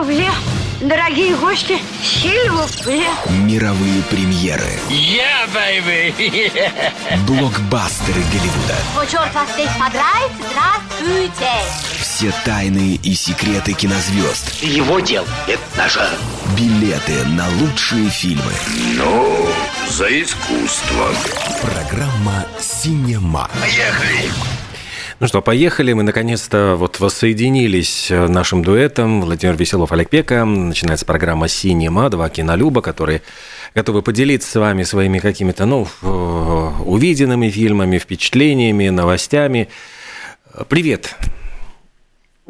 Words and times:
Сильвупле. 0.00 0.30
Дорогие 0.80 1.36
гости, 1.36 1.78
Сильвупле. 2.02 3.06
Мировые 3.44 4.02
премьеры. 4.04 4.78
Yeah, 4.88 5.46
baby! 5.52 6.72
Блокбастеры 7.26 8.22
Голливуда. 8.32 8.76
О, 8.96 9.04
черт 9.04 9.34
вас 9.34 9.52
здесь 9.52 9.68
подрать, 9.78 10.30
здравствуйте! 10.38 11.50
Все 11.98 12.32
тайны 12.46 12.98
и 13.02 13.14
секреты 13.14 13.74
кинозвезд. 13.74 14.62
Его 14.62 15.00
дел– 15.00 15.26
это 15.46 15.60
наше. 15.76 16.08
Билеты 16.56 17.26
на 17.26 17.46
лучшие 17.60 18.08
фильмы. 18.08 18.52
Ну, 18.96 19.48
за 19.90 20.08
искусство. 20.22 21.08
Программа 21.60 22.46
«Синема». 22.58 23.50
Поехали! 23.60 24.30
Ну 25.20 25.26
что, 25.26 25.42
поехали. 25.42 25.92
Мы 25.92 26.02
наконец-то 26.02 26.76
вот 26.78 26.98
воссоединились 26.98 28.10
э, 28.10 28.26
нашим 28.26 28.64
дуэтом. 28.64 29.20
Владимир 29.20 29.54
Веселов, 29.54 29.92
Олег 29.92 30.08
Пека. 30.08 30.46
Начинается 30.46 31.04
программа 31.04 31.46
«Синема». 31.46 32.08
Два 32.08 32.30
кинолюба, 32.30 32.80
которые 32.80 33.20
готовы 33.74 34.00
поделиться 34.00 34.50
с 34.50 34.54
вами 34.54 34.82
своими 34.82 35.18
какими-то, 35.18 35.66
ну, 35.66 35.86
э, 36.00 36.70
увиденными 36.86 37.50
фильмами, 37.50 37.98
впечатлениями, 37.98 38.88
новостями. 38.88 39.68
Привет. 40.70 41.14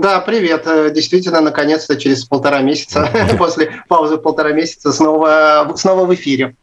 Да, 0.01 0.21
привет. 0.21 0.63
Э, 0.67 0.91
действительно, 0.91 1.43
наконец-то 1.43 1.95
через 1.95 2.25
полтора 2.25 2.63
месяца, 2.63 3.11
после 3.39 3.83
паузы 3.87 4.17
полтора 4.17 4.53
месяца, 4.53 4.93
снова, 4.93 5.71
снова 5.77 6.07
в 6.07 6.15
эфире. 6.15 6.57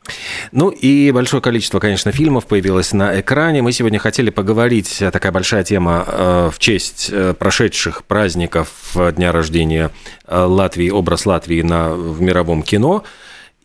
Ну 0.52 0.70
и 0.70 1.12
большое 1.12 1.40
количество, 1.40 1.80
конечно, 1.80 2.12
фильмов 2.12 2.48
появилось 2.48 2.94
на 2.94 3.20
экране. 3.20 3.62
Мы 3.62 3.74
сегодня 3.74 4.00
хотели 4.00 4.32
поговорить, 4.32 5.04
э, 5.04 5.12
такая 5.12 5.32
большая 5.32 5.64
тема 5.64 6.04
э, 6.08 6.50
в 6.52 6.58
честь 6.58 7.12
прошедших 7.38 8.06
праздников 8.06 8.70
Дня 9.16 9.32
рождения 9.32 9.92
Латвии, 10.28 10.90
образ 10.90 11.28
Латвии 11.28 11.62
на, 11.62 11.92
в 11.92 12.20
мировом 12.20 12.64
кино– 12.64 13.04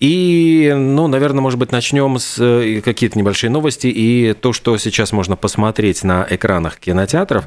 и, 0.03 0.75
ну, 0.77 1.07
наверное, 1.07 1.43
может 1.43 1.61
быть, 1.61 1.71
начнем 1.71 2.19
с 2.19 2.37
э, 2.41 2.81
какие-то 2.85 3.17
небольшие 3.17 3.51
новости 3.51 3.87
и 3.87 4.33
то, 4.33 4.53
что 4.53 4.77
сейчас 4.77 5.13
можно 5.13 5.37
посмотреть 5.37 6.03
на 6.03 6.27
экранах 6.29 6.81
кинотеатров. 6.81 7.47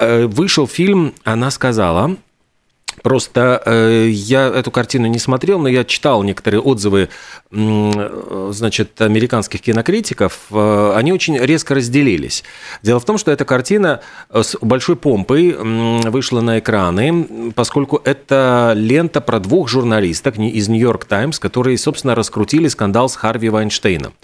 Э, 0.00 0.26
вышел 0.26 0.66
фильм 0.66 1.14
«Она 1.22 1.52
сказала», 1.52 2.16
Просто 3.04 3.62
э, 3.66 4.08
я 4.08 4.48
эту 4.48 4.70
картину 4.70 5.08
не 5.08 5.18
смотрел, 5.18 5.58
но 5.58 5.68
я 5.68 5.84
читал 5.84 6.22
некоторые 6.22 6.62
отзывы, 6.62 7.10
э, 7.50 8.50
значит, 8.50 8.98
американских 8.98 9.60
кинокритиков. 9.60 10.46
Э, 10.50 10.94
они 10.96 11.12
очень 11.12 11.36
резко 11.36 11.74
разделились. 11.74 12.44
Дело 12.82 13.00
в 13.00 13.04
том, 13.04 13.18
что 13.18 13.30
эта 13.30 13.44
картина 13.44 14.00
э, 14.30 14.42
с 14.42 14.56
большой 14.58 14.96
помпой 14.96 15.50
э, 15.50 16.08
вышла 16.08 16.40
на 16.40 16.60
экраны, 16.60 17.52
поскольку 17.54 18.00
это 18.02 18.72
лента 18.74 19.20
про 19.20 19.38
двух 19.38 19.68
журналисток 19.68 20.38
из 20.38 20.68
Нью-Йорк 20.68 21.04
Таймс, 21.04 21.38
которые, 21.38 21.76
собственно, 21.76 22.14
раскрутили 22.14 22.68
скандал 22.68 23.10
с 23.10 23.16
Харви 23.16 23.50
Вайнштейном 23.50 24.14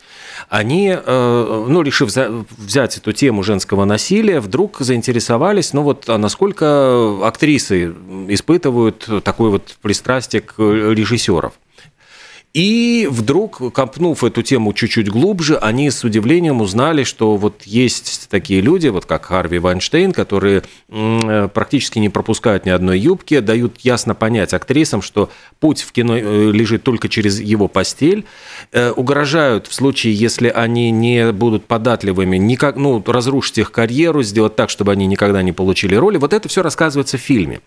они, 0.48 0.94
э, 0.94 1.64
ну, 1.68 1.82
решив 1.82 2.08
взять 2.08 2.96
эту 2.96 3.12
тему 3.12 3.42
женского 3.42 3.84
насилия, 3.84 4.40
вдруг 4.40 4.78
заинтересовались, 4.80 5.72
ну 5.72 5.82
вот, 5.82 6.08
а 6.08 6.18
насколько 6.18 7.18
актрисы 7.26 7.94
испытывают 8.28 9.08
такое 9.24 9.50
вот 9.50 9.76
пристрастие 9.82 10.42
к 10.42 10.58
режиссеров. 10.58 11.52
И 12.52 13.06
вдруг, 13.08 13.72
копнув 13.72 14.24
эту 14.24 14.42
тему 14.42 14.72
чуть-чуть 14.72 15.08
глубже, 15.08 15.56
они 15.56 15.88
с 15.88 16.02
удивлением 16.02 16.60
узнали, 16.60 17.04
что 17.04 17.36
вот 17.36 17.62
есть 17.62 18.28
такие 18.28 18.60
люди, 18.60 18.88
вот 18.88 19.06
как 19.06 19.26
Харви 19.26 19.60
Вайнштейн, 19.60 20.10
которые 20.12 20.64
э, 20.88 21.48
практически 21.54 22.00
не 22.00 22.08
пропускают 22.08 22.66
ни 22.66 22.70
одной 22.70 22.98
юбки, 22.98 23.38
дают 23.38 23.78
ясно 23.82 24.16
понять 24.16 24.52
актрисам, 24.52 25.00
что 25.00 25.30
путь 25.60 25.82
в 25.82 25.92
кино 25.92 26.16
э, 26.16 26.50
лежит 26.50 26.82
только 26.82 27.08
через 27.08 27.38
его 27.38 27.68
постель, 27.68 28.24
э, 28.72 28.90
угрожают 28.90 29.68
в 29.68 29.74
случае, 29.74 30.14
если 30.14 30.48
они 30.48 30.90
не 30.90 31.30
будут 31.30 31.66
податливыми, 31.66 32.36
никак, 32.36 32.74
ну, 32.74 33.00
разрушить 33.06 33.58
их 33.58 33.70
карьеру, 33.70 34.24
сделать 34.24 34.56
так, 34.56 34.70
чтобы 34.70 34.90
они 34.90 35.06
никогда 35.06 35.42
не 35.42 35.52
получили 35.52 35.94
роли. 35.94 36.16
Вот 36.16 36.32
это 36.32 36.48
все 36.48 36.62
рассказывается 36.62 37.16
в 37.16 37.20
фильме. 37.20 37.60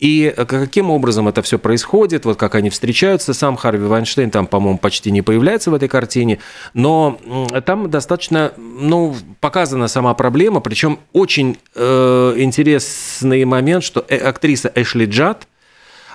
И 0.00 0.34
каким 0.48 0.90
образом 0.90 1.28
это 1.28 1.42
все 1.42 1.60
происходит, 1.60 2.24
вот 2.24 2.36
как 2.36 2.56
они 2.56 2.70
встречаются, 2.70 3.32
сам 3.32 3.56
Харви 3.56 3.86
Вайнштейн 3.86 4.15
Эйнштейн 4.16 4.30
там, 4.30 4.46
по-моему, 4.46 4.78
почти 4.78 5.10
не 5.10 5.22
появляется 5.22 5.70
в 5.70 5.74
этой 5.74 5.88
картине, 5.88 6.38
но 6.74 7.18
там 7.64 7.90
достаточно, 7.90 8.52
ну, 8.56 9.14
показана 9.40 9.88
сама 9.88 10.14
проблема, 10.14 10.60
причем 10.60 10.98
очень 11.12 11.58
э, 11.74 12.34
интересный 12.36 13.44
момент, 13.44 13.84
что 13.84 14.04
э, 14.08 14.16
актриса 14.16 14.70
Эшли 14.74 15.06
Джад, 15.06 15.46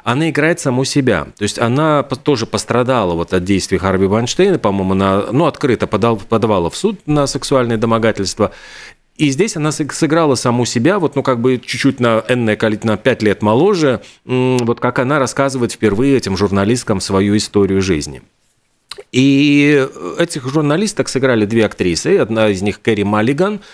она 0.03 0.29
играет 0.31 0.59
саму 0.59 0.83
себя. 0.83 1.27
То 1.37 1.43
есть 1.43 1.59
она 1.59 2.01
тоже 2.01 2.47
пострадала 2.47 3.13
вот 3.13 3.33
от 3.33 3.43
действий 3.43 3.77
Харви 3.77 4.07
Вайнштейна, 4.07 4.57
по-моему, 4.57 4.93
она 4.93 5.25
ну, 5.31 5.45
открыто 5.45 5.85
подал, 5.85 6.17
подавала 6.17 6.69
в 6.69 6.75
суд 6.75 6.99
на 7.05 7.27
сексуальное 7.27 7.77
домогательство. 7.77 8.51
И 9.21 9.29
здесь 9.29 9.55
она 9.55 9.71
сыграла 9.71 10.33
саму 10.33 10.65
себя, 10.65 10.97
вот, 10.97 11.15
ну, 11.15 11.21
как 11.21 11.39
бы 11.39 11.61
чуть-чуть 11.63 11.99
на 11.99 12.23
энное 12.27 12.55
количество, 12.55 12.87
на 12.87 12.97
5 12.97 13.21
лет 13.21 13.43
моложе, 13.43 14.01
вот 14.25 14.79
как 14.79 14.97
она 14.97 15.19
рассказывает 15.19 15.71
впервые 15.71 16.17
этим 16.17 16.35
журналисткам 16.35 16.99
свою 16.99 17.37
историю 17.37 17.83
жизни. 17.83 18.23
И 19.11 19.87
этих 20.17 20.47
журналисток 20.49 21.07
сыграли 21.07 21.45
две 21.45 21.67
актрисы. 21.67 22.17
Одна 22.17 22.49
из 22.49 22.63
них 22.63 22.81
Кэрри 22.81 23.03
Маллиган– 23.03 23.59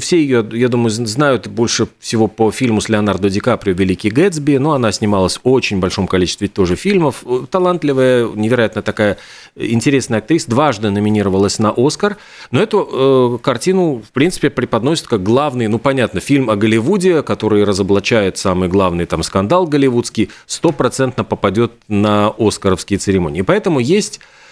все 0.00 0.20
ее, 0.20 0.44
я 0.52 0.68
думаю, 0.68 0.90
знают 0.90 1.46
больше 1.46 1.86
всего 2.00 2.26
по 2.26 2.50
фильму 2.50 2.80
с 2.80 2.88
Леонардо 2.88 3.30
Ди 3.30 3.38
Каприо 3.38 3.74
«Великий 3.74 4.10
Гэтсби». 4.10 4.56
Но 4.56 4.72
она 4.72 4.90
снималась 4.90 5.36
в 5.36 5.40
очень 5.44 5.78
большом 5.78 6.08
количестве 6.08 6.48
тоже 6.48 6.74
фильмов. 6.74 7.24
Талантливая, 7.50 8.26
невероятно 8.26 8.82
такая 8.82 9.16
интересная 9.54 10.18
актриса. 10.18 10.50
Дважды 10.50 10.90
номинировалась 10.90 11.60
на 11.60 11.72
«Оскар». 11.76 12.16
Но 12.50 12.60
эту 12.60 13.38
э, 13.38 13.38
картину, 13.44 14.02
в 14.04 14.10
принципе, 14.10 14.50
преподносит 14.50 15.06
как 15.06 15.22
главный, 15.22 15.68
ну, 15.68 15.78
понятно, 15.78 16.18
фильм 16.18 16.50
о 16.50 16.56
Голливуде, 16.56 17.22
который 17.22 17.62
разоблачает 17.62 18.36
самый 18.36 18.68
главный 18.68 19.06
там 19.06 19.22
скандал 19.22 19.68
голливудский, 19.68 20.30
стопроцентно 20.46 21.22
попадет 21.22 21.72
на 21.86 22.34
«Оскаровские 22.38 22.98
церемонии». 22.98 23.42
Поэтому 23.42 23.78
есть 23.78 24.18
Э, 24.18 24.42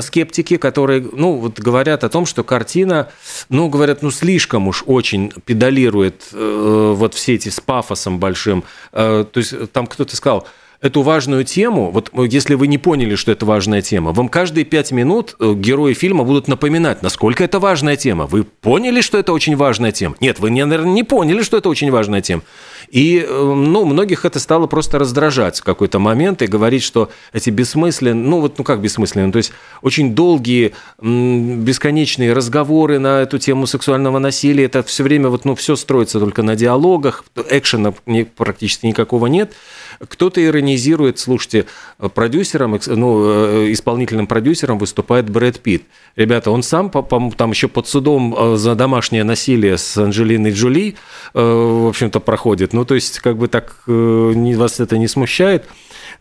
скептики, 0.00 0.56
которые, 0.56 1.06
ну, 1.12 1.34
вот 1.34 1.58
говорят 1.60 2.04
о 2.04 2.08
том, 2.08 2.26
что 2.26 2.42
картина, 2.42 3.08
ну, 3.48 3.68
говорят, 3.68 4.02
ну, 4.02 4.10
слишком 4.10 4.68
уж 4.68 4.82
очень 4.86 5.30
педалирует 5.44 6.28
э, 6.32 6.94
вот 6.96 7.14
все 7.14 7.34
эти 7.34 7.50
с 7.50 7.60
пафосом 7.60 8.18
большим. 8.18 8.64
Э, 8.92 9.24
то 9.30 9.38
есть 9.38 9.72
там 9.72 9.86
кто-то 9.86 10.16
сказал, 10.16 10.46
эту 10.80 11.02
важную 11.02 11.44
тему, 11.44 11.90
вот 11.90 12.10
если 12.14 12.54
вы 12.54 12.66
не 12.66 12.78
поняли, 12.78 13.14
что 13.14 13.32
это 13.32 13.46
важная 13.46 13.82
тема, 13.82 14.12
вам 14.12 14.28
каждые 14.28 14.64
пять 14.64 14.92
минут 14.92 15.36
э, 15.38 15.54
герои 15.54 15.94
фильма 15.94 16.24
будут 16.24 16.48
напоминать, 16.48 17.02
насколько 17.02 17.44
это 17.44 17.58
важная 17.58 17.96
тема. 17.96 18.26
Вы 18.26 18.44
поняли, 18.44 19.00
что 19.00 19.18
это 19.18 19.32
очень 19.32 19.56
важная 19.56 19.92
тема? 19.92 20.16
Нет, 20.20 20.38
вы, 20.38 20.50
наверное, 20.50 20.92
не 20.92 21.02
поняли, 21.02 21.42
что 21.42 21.56
это 21.56 21.68
очень 21.68 21.90
важная 21.90 22.20
тема. 22.20 22.42
И, 22.88 23.24
э, 23.26 23.42
ну, 23.54 23.84
многих 23.84 24.24
это 24.24 24.38
стало 24.38 24.66
просто 24.66 24.98
раздражать 24.98 25.60
в 25.60 25.64
какой-то 25.64 25.98
момент 25.98 26.42
и 26.42 26.46
говорить, 26.46 26.82
что 26.82 27.10
эти 27.32 27.50
бессмысленные, 27.50 28.14
ну, 28.14 28.40
вот, 28.40 28.58
ну, 28.58 28.64
как 28.64 28.80
бессмысленные, 28.80 29.32
то 29.32 29.38
есть 29.38 29.52
очень 29.82 30.14
долгие, 30.14 30.74
бесконечные 31.00 32.32
разговоры 32.32 32.98
на 32.98 33.22
эту 33.22 33.38
тему 33.38 33.66
сексуального 33.66 34.18
насилия, 34.18 34.64
это 34.64 34.82
все 34.82 35.02
время 35.02 35.28
вот, 35.28 35.44
ну, 35.44 35.54
все 35.54 35.76
строится 35.76 36.20
только 36.20 36.42
на 36.42 36.54
диалогах, 36.54 37.24
экшена 37.50 37.94
практически 38.36 38.86
никакого 38.86 39.26
нет. 39.26 39.52
Кто-то 39.98 40.44
иронизирует, 40.44 41.18
слушайте, 41.18 41.66
продюсером, 42.14 42.78
ну, 42.86 43.22
э, 43.24 43.72
исполнительным 43.72 44.26
продюсером 44.26 44.78
выступает 44.78 45.30
Брэд 45.30 45.60
Питт. 45.60 45.82
Ребята, 46.16 46.50
он 46.50 46.62
сам, 46.62 46.90
там 46.90 47.50
еще 47.50 47.68
под 47.68 47.88
судом 47.88 48.34
э, 48.36 48.56
за 48.56 48.74
домашнее 48.74 49.24
насилие 49.24 49.78
с 49.78 49.96
Анджелиной 49.96 50.52
Джоли, 50.52 50.96
в 51.32 51.88
общем-то, 51.88 52.20
проходит. 52.20 52.72
Ну, 52.76 52.84
то 52.84 52.94
есть, 52.94 53.20
как 53.20 53.38
бы 53.38 53.48
так 53.48 53.74
вас 53.86 54.80
это 54.80 54.98
не 54.98 55.08
смущает. 55.08 55.64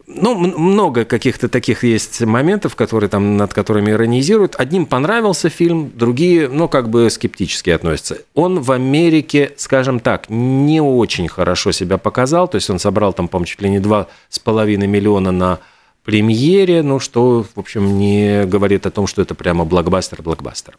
Ну, 0.07 0.35
много 0.35 1.03
каких-то 1.03 1.50
таких 1.50 1.83
есть 1.83 2.21
моментов, 2.21 2.77
которые 2.77 3.09
там, 3.09 3.35
над 3.35 3.53
которыми 3.53 3.91
иронизируют. 3.91 4.56
Одним 4.57 4.85
понравился 4.85 5.50
фильм, 5.50 5.91
другие, 5.94 6.47
ну, 6.47 6.69
как 6.69 6.89
бы 6.89 7.09
скептически 7.09 7.71
относятся. 7.71 8.19
Он 8.35 8.62
в 8.62 8.71
Америке, 8.71 9.51
скажем 9.57 10.00
так, 10.00 10.29
не 10.29 10.79
очень 10.79 11.27
хорошо 11.27 11.74
себя 11.74 11.97
показал. 11.97 12.47
То 12.47 12.56
есть 12.56 12.69
он 12.69 12.79
собрал 12.79 13.12
там, 13.12 13.27
по-моему, 13.27 13.47
чуть 13.47 13.62
ли 13.62 13.69
не 13.69 13.79
2,5 13.79 14.77
миллиона 14.88 15.31
на 15.31 15.59
премьере, 16.06 16.83
ну, 16.83 17.00
что, 17.00 17.44
в 17.53 17.59
общем, 17.59 17.97
не 17.97 18.45
говорит 18.45 18.85
о 18.85 18.91
том, 18.91 19.07
что 19.07 19.21
это 19.21 19.35
прямо 19.35 19.65
блокбастер-блокбастер. 19.65 20.75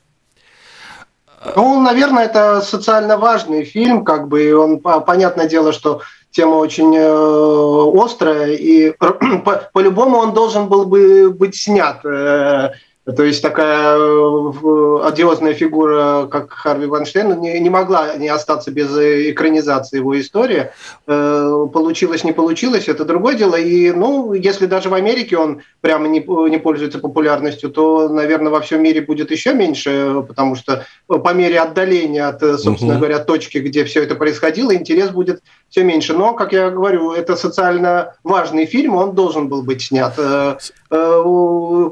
Ну, 1.55 1.81
наверное, 1.81 2.25
это 2.25 2.61
социально 2.61 3.17
важный 3.17 3.65
фильм, 3.65 4.05
как 4.05 4.29
бы, 4.29 4.45
и 4.45 4.53
он, 4.53 4.81
понятное 4.81 5.47
дело, 5.49 5.73
что 5.73 6.01
тема 6.31 6.57
очень 6.57 6.95
э, 6.97 8.05
острая, 8.05 8.53
и 8.53 8.95
по-любому 9.73 10.19
он 10.19 10.35
должен 10.35 10.69
был 10.69 10.87
бы 10.87 11.31
быть 11.31 11.57
снят. 11.57 12.05
Э, 12.05 12.71
То 13.15 13.23
есть 13.23 13.41
такая 13.41 13.97
э, 13.97 15.01
одиозная 15.05 15.55
фигура, 15.55 16.27
как 16.29 16.53
Харви 16.53 16.87
Вайнштейн, 16.87 17.41
не, 17.41 17.61
не 17.61 17.71
могла 17.71 18.17
не 18.17 18.27
остаться 18.27 18.73
без 18.73 18.89
экранизации 18.99 19.99
его 19.99 20.19
истории. 20.21 20.71
Э, 21.07 21.67
получилось, 21.73 22.25
не 22.25 22.33
получилось, 22.33 22.89
это 22.89 23.05
другое 23.05 23.37
дело. 23.37 23.55
И, 23.55 23.93
ну, 23.93 24.33
если 24.33 24.67
даже 24.67 24.89
в 24.89 24.95
Америке 24.95 25.37
он 25.37 25.63
прямо 25.81 26.09
не, 26.09 26.19
не 26.19 26.59
пользуется 26.59 26.99
популярностью, 26.99 27.71
то, 27.71 28.09
наверное, 28.09 28.51
во 28.51 28.61
всем 28.61 28.83
мире 28.83 29.03
будет 29.03 29.31
еще 29.31 29.55
меньше, 29.55 30.25
потому 30.27 30.57
что 30.57 30.85
по 31.07 31.33
мере 31.33 31.61
отдаления 31.61 32.27
от, 32.27 32.41
собственно 32.61 32.95
угу. 32.95 33.03
говоря, 33.03 33.21
точки, 33.21 33.59
где 33.59 33.85
все 33.85 34.03
это 34.03 34.17
происходило, 34.17 34.75
интерес 34.75 35.11
будет 35.11 35.43
все 35.69 35.85
меньше. 35.85 36.13
Но, 36.13 36.35
как 36.35 36.53
я 36.53 36.71
говорю, 36.71 37.13
это 37.13 37.37
социально 37.37 38.15
важный 38.25 38.67
фильм, 38.67 38.97
он 38.97 39.15
должен 39.15 39.49
был 39.49 39.63
быть 39.63 39.83
снят. 39.83 40.13
Э, 40.19 40.57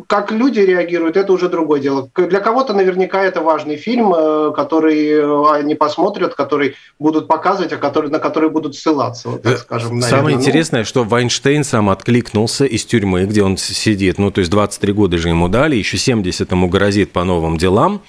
как 0.07 0.31
люди 0.31 0.61
реагируют 0.61 1.04
реагируют, 1.05 1.17
это 1.17 1.33
уже 1.33 1.49
другое 1.49 1.81
дело. 1.81 2.11
Для 2.17 2.41
кого-то 2.41 2.73
наверняка 2.73 3.23
это 3.23 3.41
важный 3.41 3.77
фильм, 3.77 4.13
э, 4.15 4.53
который 4.55 5.09
э, 5.09 5.53
они 5.53 5.75
посмотрят, 5.75 6.35
который 6.35 6.75
будут 6.99 7.29
показывать, 7.29 7.73
а 7.73 7.77
который, 7.77 8.11
на 8.11 8.19
который 8.19 8.51
будут 8.51 8.75
ссылаться. 8.75 9.29
Вот, 9.29 9.43
так 9.43 9.59
скажем, 9.59 9.99
наверное. 9.99 10.19
Самое 10.19 10.37
ну. 10.37 10.43
интересное, 10.43 10.85
что 10.85 11.05
Вайнштейн 11.05 11.65
сам 11.65 11.89
откликнулся 11.89 12.65
из 12.65 12.85
тюрьмы, 12.85 13.25
где 13.25 13.43
он 13.43 13.57
сидит, 13.57 14.19
ну, 14.19 14.31
то 14.31 14.41
есть 14.41 14.51
23 14.51 14.93
года 14.93 15.19
же 15.19 15.29
ему 15.29 15.49
дали, 15.49 15.77
еще 15.77 15.97
70 15.97 16.51
ему 16.51 16.69
грозит 16.69 17.13
по 17.13 17.25
новым 17.25 17.57
делам, 17.57 18.03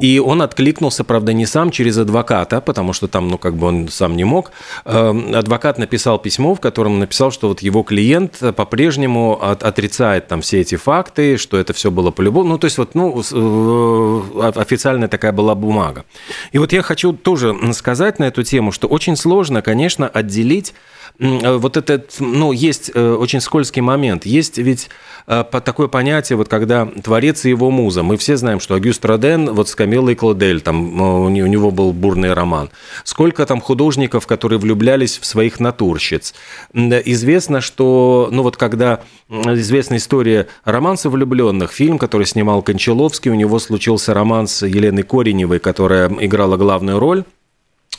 и 0.00 0.18
он 0.18 0.42
откликнулся, 0.42 1.04
правда, 1.04 1.32
не 1.32 1.46
сам, 1.46 1.70
через 1.70 1.98
адвоката, 1.98 2.60
потому 2.60 2.92
что 2.92 3.08
там, 3.08 3.28
ну, 3.28 3.38
как 3.38 3.54
бы 3.54 3.66
он 3.66 3.88
сам 3.88 4.16
не 4.16 4.24
мог. 4.24 4.52
Эм, 4.84 5.34
адвокат 5.34 5.78
написал 5.78 6.18
письмо, 6.18 6.54
в 6.54 6.60
котором 6.60 6.98
написал, 6.98 7.30
что 7.30 7.48
вот 7.48 7.60
его 7.60 7.82
клиент 7.82 8.38
по-прежнему 8.56 9.38
отрицает 9.42 10.28
там 10.28 10.40
все 10.40 10.60
эти 10.60 10.76
факты, 10.76 11.36
что 11.36 11.56
это 11.56 11.72
все 11.72 11.90
было 11.90 12.10
по-любому 12.10 12.37
ну, 12.44 12.58
то 12.58 12.66
есть 12.66 12.78
вот, 12.78 12.94
ну, 12.94 13.20
э, 13.20 14.52
официальная 14.56 15.08
такая 15.08 15.32
была 15.32 15.54
бумага. 15.54 16.04
И 16.52 16.58
вот 16.58 16.72
я 16.72 16.82
хочу 16.82 17.12
тоже 17.12 17.54
сказать 17.72 18.18
на 18.18 18.24
эту 18.24 18.42
тему, 18.42 18.72
что 18.72 18.88
очень 18.88 19.16
сложно, 19.16 19.62
конечно, 19.62 20.08
отделить 20.08 20.74
вот 21.18 21.76
этот, 21.76 22.14
ну, 22.20 22.52
есть 22.52 22.92
э, 22.94 23.14
очень 23.14 23.40
скользкий 23.40 23.82
момент. 23.82 24.24
Есть 24.24 24.56
ведь 24.58 24.88
э, 25.26 25.44
такое 25.64 25.88
понятие, 25.88 26.36
вот 26.36 26.48
когда 26.48 26.86
творец 26.86 27.44
и 27.44 27.48
его 27.48 27.72
муза. 27.72 28.04
Мы 28.04 28.16
все 28.16 28.36
знаем, 28.36 28.60
что 28.60 28.76
Агюст 28.76 29.04
Роден 29.04 29.52
вот 29.52 29.68
с 29.68 29.74
Камиллой 29.74 30.14
Клодель, 30.14 30.60
там 30.60 31.00
у 31.00 31.28
него 31.28 31.72
был 31.72 31.92
бурный 31.92 32.32
роман. 32.34 32.70
Сколько 33.02 33.46
там 33.46 33.60
художников, 33.60 34.28
которые 34.28 34.60
влюблялись 34.60 35.18
в 35.18 35.26
своих 35.26 35.58
натурщиц. 35.58 36.34
Известно, 36.72 37.60
что, 37.60 38.28
ну 38.30 38.44
вот 38.44 38.56
когда 38.56 39.00
известная 39.28 39.98
история 39.98 40.46
романса 40.64 41.10
влюбленных, 41.10 41.72
фильм, 41.72 41.98
который 41.98 42.26
снимал 42.26 42.62
Кончаловский, 42.62 43.32
у 43.32 43.34
него 43.34 43.58
случился 43.58 44.14
роман 44.14 44.46
с 44.46 44.64
Еленой 44.64 45.02
Кореневой, 45.02 45.58
которая 45.58 46.08
играла 46.20 46.56
главную 46.56 47.00
роль. 47.00 47.24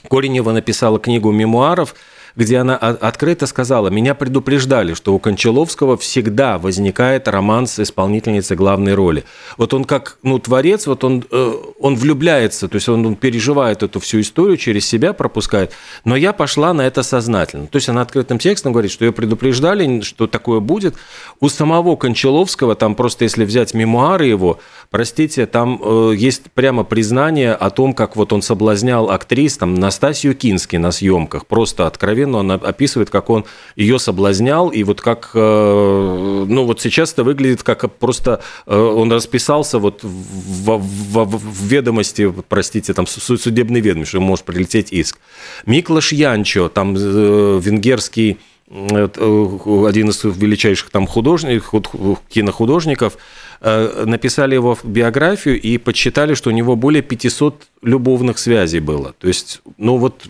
Коренева 0.09 0.53
написала 0.53 0.99
книгу 0.99 1.31
мемуаров– 1.33 1.95
где 2.35 2.57
она 2.57 2.75
открыто 2.75 3.47
сказала, 3.47 3.89
меня 3.89 4.15
предупреждали, 4.15 4.93
что 4.93 5.13
у 5.13 5.19
Кончаловского 5.19 5.97
всегда 5.97 6.57
возникает 6.57 7.27
роман 7.27 7.67
с 7.67 7.79
исполнительницей 7.79 8.55
главной 8.55 8.93
роли. 8.93 9.23
Вот 9.57 9.73
он 9.73 9.85
как 9.85 10.17
ну, 10.23 10.39
творец, 10.39 10.87
вот 10.87 11.03
он, 11.03 11.23
э, 11.31 11.53
он 11.79 11.95
влюбляется, 11.95 12.67
то 12.67 12.75
есть 12.75 12.89
он, 12.89 13.05
он 13.05 13.15
переживает 13.15 13.83
эту 13.83 13.99
всю 13.99 14.21
историю, 14.21 14.57
через 14.57 14.85
себя 14.85 15.13
пропускает. 15.13 15.71
Но 16.05 16.15
я 16.15 16.33
пошла 16.33 16.73
на 16.73 16.81
это 16.81 17.03
сознательно. 17.03 17.67
То 17.67 17.77
есть 17.77 17.89
она 17.89 18.01
открытым 18.01 18.39
текстом 18.39 18.73
говорит, 18.73 18.91
что 18.91 19.05
ее 19.05 19.11
предупреждали, 19.11 20.01
что 20.01 20.27
такое 20.27 20.59
будет. 20.59 20.95
У 21.39 21.49
самого 21.49 21.95
Кончаловского, 21.95 22.75
там 22.75 22.95
просто 22.95 23.23
если 23.23 23.45
взять 23.45 23.73
мемуары 23.73 24.25
его, 24.27 24.59
простите, 24.89 25.45
там 25.45 25.81
э, 25.83 26.13
есть 26.15 26.51
прямо 26.53 26.83
признание 26.83 27.53
о 27.53 27.69
том, 27.69 27.93
как 27.93 28.15
вот 28.15 28.33
он 28.33 28.41
соблазнял 28.41 29.09
актрис, 29.09 29.57
там, 29.57 29.75
Настасью 29.75 30.35
Кински 30.35 30.77
на 30.77 30.91
съемках, 30.91 31.45
просто 31.45 31.87
откровенно 31.87 32.28
он 32.35 32.51
описывает, 32.51 33.09
как 33.09 33.29
он 33.29 33.45
ее 33.75 33.99
соблазнял, 33.99 34.69
и 34.69 34.83
вот 34.83 35.01
как, 35.01 35.31
э, 35.33 36.45
ну 36.47 36.65
вот 36.65 36.81
сейчас 36.81 37.13
это 37.13 37.23
выглядит 37.23 37.63
как 37.63 37.91
просто 37.95 38.41
э, 38.65 38.77
он 38.77 39.11
расписался 39.11 39.79
вот 39.79 40.03
в, 40.03 40.77
в, 40.77 41.25
в 41.25 41.65
ведомости, 41.65 42.33
простите, 42.47 42.93
там 42.93 43.07
судебный 43.07 43.81
ведомости, 43.81 44.11
что 44.11 44.21
может 44.21 44.45
прилететь 44.45 44.91
иск. 44.91 45.19
Миклаш 45.65 46.11
Янчо, 46.11 46.69
там 46.69 46.95
э, 46.97 47.59
венгерский 47.63 48.37
один 48.71 50.09
из 50.09 50.23
величайших 50.23 50.91
там 50.91 51.07
художников, 51.07 51.83
кинохудожников, 52.29 53.17
написали 53.61 54.53
его 54.53 54.77
биографию 54.83 55.59
и 55.59 55.79
подсчитали, 55.79 56.35
что 56.35 56.51
у 56.51 56.53
него 56.53 56.75
более 56.75 57.01
500 57.01 57.67
любовных 57.81 58.37
связей 58.37 58.79
было. 58.79 59.15
То 59.17 59.27
есть, 59.27 59.61
ну 59.79 59.97
вот 59.97 60.23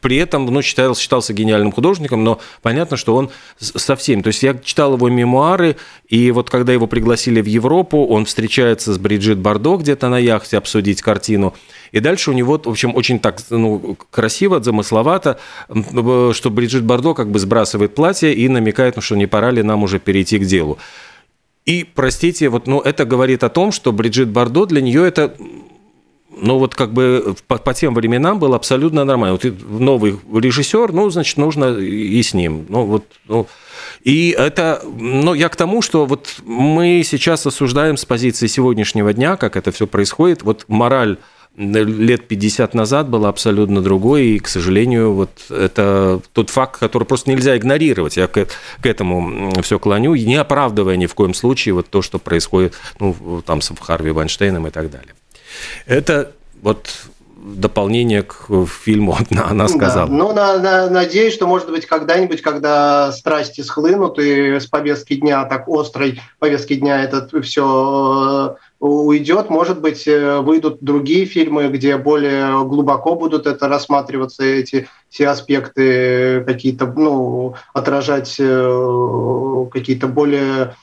при 0.00 0.16
этом 0.16 0.46
ну, 0.46 0.62
считался, 0.62 1.00
считался 1.00 1.32
гениальным 1.32 1.72
художником, 1.72 2.24
но 2.24 2.40
понятно, 2.62 2.96
что 2.96 3.14
он 3.16 3.30
совсем... 3.58 4.22
То 4.22 4.28
есть 4.28 4.42
я 4.42 4.54
читал 4.54 4.94
его 4.94 5.08
мемуары, 5.08 5.76
и 6.08 6.30
вот 6.30 6.50
когда 6.50 6.72
его 6.72 6.86
пригласили 6.86 7.40
в 7.40 7.46
Европу, 7.46 8.06
он 8.06 8.24
встречается 8.24 8.92
с 8.92 8.98
Бриджит 8.98 9.38
Бардо 9.38 9.76
где-то 9.76 10.08
на 10.08 10.18
яхте 10.18 10.58
обсудить 10.58 11.02
картину, 11.02 11.54
и 11.92 12.00
дальше 12.00 12.30
у 12.30 12.34
него, 12.34 12.60
в 12.62 12.68
общем, 12.68 12.96
очень 12.96 13.18
так 13.18 13.40
ну, 13.50 13.96
красиво, 14.10 14.62
замысловато, 14.62 15.38
что 15.68 16.50
Бриджит 16.50 16.84
Бардо 16.84 17.14
как 17.14 17.30
бы 17.30 17.38
сбрасывает 17.38 17.94
платье 17.94 18.34
и 18.34 18.48
намекает, 18.48 18.96
ну, 18.96 19.02
что 19.02 19.16
не 19.16 19.26
пора 19.26 19.50
ли 19.50 19.62
нам 19.62 19.82
уже 19.82 19.98
перейти 19.98 20.38
к 20.38 20.44
делу. 20.44 20.78
И, 21.64 21.86
простите, 21.94 22.48
вот, 22.48 22.66
ну, 22.66 22.80
это 22.80 23.04
говорит 23.04 23.44
о 23.44 23.48
том, 23.48 23.70
что 23.70 23.92
Бриджит 23.92 24.28
Бардо 24.28 24.66
для 24.66 24.80
нее 24.80 25.06
это 25.06 25.36
ну 26.42 26.58
вот 26.58 26.74
как 26.74 26.92
бы 26.92 27.34
по, 27.46 27.56
по 27.56 27.72
тем 27.72 27.94
временам 27.94 28.38
было 28.38 28.56
абсолютно 28.56 29.04
нормально. 29.04 29.38
Вот 29.40 29.70
новый 29.80 30.18
режиссер, 30.32 30.92
ну, 30.92 31.08
значит, 31.08 31.38
нужно 31.38 31.76
и 31.76 32.20
с 32.20 32.34
ним. 32.34 32.66
Ну, 32.68 32.84
вот, 32.84 33.04
ну, 33.28 33.46
и 34.02 34.34
это, 34.36 34.82
ну, 34.84 35.34
я 35.34 35.48
к 35.48 35.56
тому, 35.56 35.82
что 35.82 36.04
вот 36.04 36.36
мы 36.44 37.02
сейчас 37.04 37.46
осуждаем 37.46 37.96
с 37.96 38.04
позиции 38.04 38.48
сегодняшнего 38.48 39.12
дня, 39.12 39.36
как 39.36 39.56
это 39.56 39.70
все 39.70 39.86
происходит. 39.86 40.42
Вот 40.42 40.64
мораль 40.66 41.18
лет 41.54 42.26
50 42.26 42.74
назад 42.74 43.08
была 43.08 43.28
абсолютно 43.28 43.82
другой, 43.82 44.24
и, 44.28 44.38
к 44.38 44.48
сожалению, 44.48 45.12
вот 45.12 45.30
это 45.50 46.20
тот 46.32 46.50
факт, 46.50 46.80
который 46.80 47.04
просто 47.04 47.30
нельзя 47.30 47.56
игнорировать. 47.56 48.16
Я 48.16 48.26
к, 48.26 48.46
к 48.80 48.86
этому 48.86 49.52
все 49.62 49.78
клоню, 49.78 50.14
не 50.14 50.36
оправдывая 50.36 50.96
ни 50.96 51.06
в 51.06 51.14
коем 51.14 51.34
случае 51.34 51.74
вот 51.74 51.88
то, 51.88 52.02
что 52.02 52.18
происходит 52.18 52.74
ну, 52.98 53.42
там 53.46 53.60
с 53.60 53.72
Харви 53.80 54.10
Вайнштейном 54.10 54.66
и 54.66 54.70
так 54.70 54.90
далее. 54.90 55.14
Это 55.86 56.32
вот 56.62 56.88
дополнение 57.42 58.22
к 58.22 58.66
фильму 58.66 59.16
она 59.30 59.68
сказала. 59.68 60.08
Да. 60.08 60.14
Ну, 60.14 60.32
на, 60.32 60.58
на, 60.58 60.90
надеюсь, 60.90 61.34
что, 61.34 61.46
может 61.46 61.70
быть, 61.70 61.86
когда-нибудь, 61.86 62.40
когда 62.40 63.10
страсти 63.12 63.62
схлынут 63.62 64.18
и 64.18 64.60
с 64.60 64.66
повестки 64.66 65.14
дня, 65.14 65.44
так 65.44 65.68
острой 65.68 66.20
повестки 66.38 66.74
дня 66.74 67.02
это 67.02 67.28
все 67.42 68.56
э, 68.80 68.84
уйдет, 68.84 69.50
может 69.50 69.80
быть, 69.80 70.06
э, 70.06 70.38
выйдут 70.40 70.78
другие 70.80 71.26
фильмы, 71.26 71.68
где 71.68 71.96
более 71.96 72.64
глубоко 72.64 73.16
будут 73.16 73.46
это 73.46 73.68
рассматриваться, 73.68 74.44
эти 74.44 74.88
все 75.08 75.28
аспекты 75.28 76.44
какие-то, 76.46 76.86
ну, 76.86 77.54
отражать 77.72 78.36
э, 78.38 79.66
какие-то 79.72 80.06
более 80.06 80.62
Э, 80.62 80.74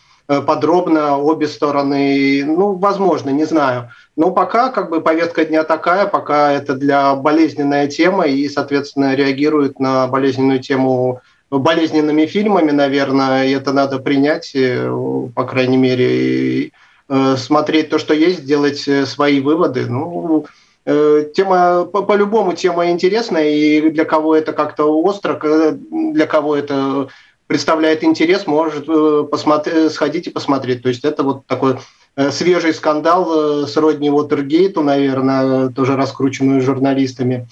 подробно 0.45 1.17
обе 1.17 1.47
стороны, 1.47 2.43
ну, 2.45 2.73
возможно, 2.73 3.31
не 3.31 3.45
знаю. 3.45 3.89
Но 4.15 4.31
пока 4.31 4.69
как 4.69 4.91
бы 4.91 5.01
повестка 5.01 5.43
дня 5.43 5.63
такая, 5.63 6.05
пока 6.05 6.51
это 6.51 6.75
для 6.75 7.15
болезненная 7.15 7.87
тема 7.87 8.25
и, 8.27 8.47
соответственно, 8.47 9.15
реагирует 9.15 9.79
на 9.79 10.07
болезненную 10.07 10.59
тему 10.59 11.21
болезненными 11.49 12.27
фильмами, 12.27 12.69
наверное, 12.69 13.47
это 13.47 13.73
надо 13.73 13.97
принять, 13.97 14.51
э, 14.53 14.87
по 15.33 15.45
крайней 15.45 15.77
мере, 15.77 16.09
и 16.65 16.73
э, 17.09 17.35
смотреть 17.37 17.89
то, 17.89 17.97
что 17.97 18.13
есть, 18.13 18.45
делать 18.45 18.87
свои 19.07 19.39
выводы. 19.39 19.87
Ну, 19.87 20.45
тема, 20.85 21.85
по-любому 21.85 22.53
тема 22.53 22.89
интересная, 22.89 23.49
и 23.49 23.89
для 23.89 24.05
кого 24.05 24.35
это 24.35 24.53
как-то 24.53 24.85
остро, 24.85 25.39
для 25.91 26.25
кого 26.25 26.55
это 26.55 27.09
представляет 27.49 28.03
интерес, 28.03 28.45
может 28.45 28.85
э, 28.87 29.23
посмотри, 29.29 29.89
сходить 29.89 30.27
и 30.27 30.29
посмотреть. 30.29 30.83
То 30.83 30.89
есть 30.89 31.03
это 31.03 31.23
вот 31.23 31.47
такой 31.47 31.77
э, 32.15 32.29
свежий 32.29 32.75
скандал 32.75 33.63
э, 33.63 33.67
сродни 33.67 34.11
Уотергейту, 34.11 34.83
наверное, 34.83 35.69
тоже 35.69 35.95
раскрученную 35.95 36.61
журналистами. 36.61 37.47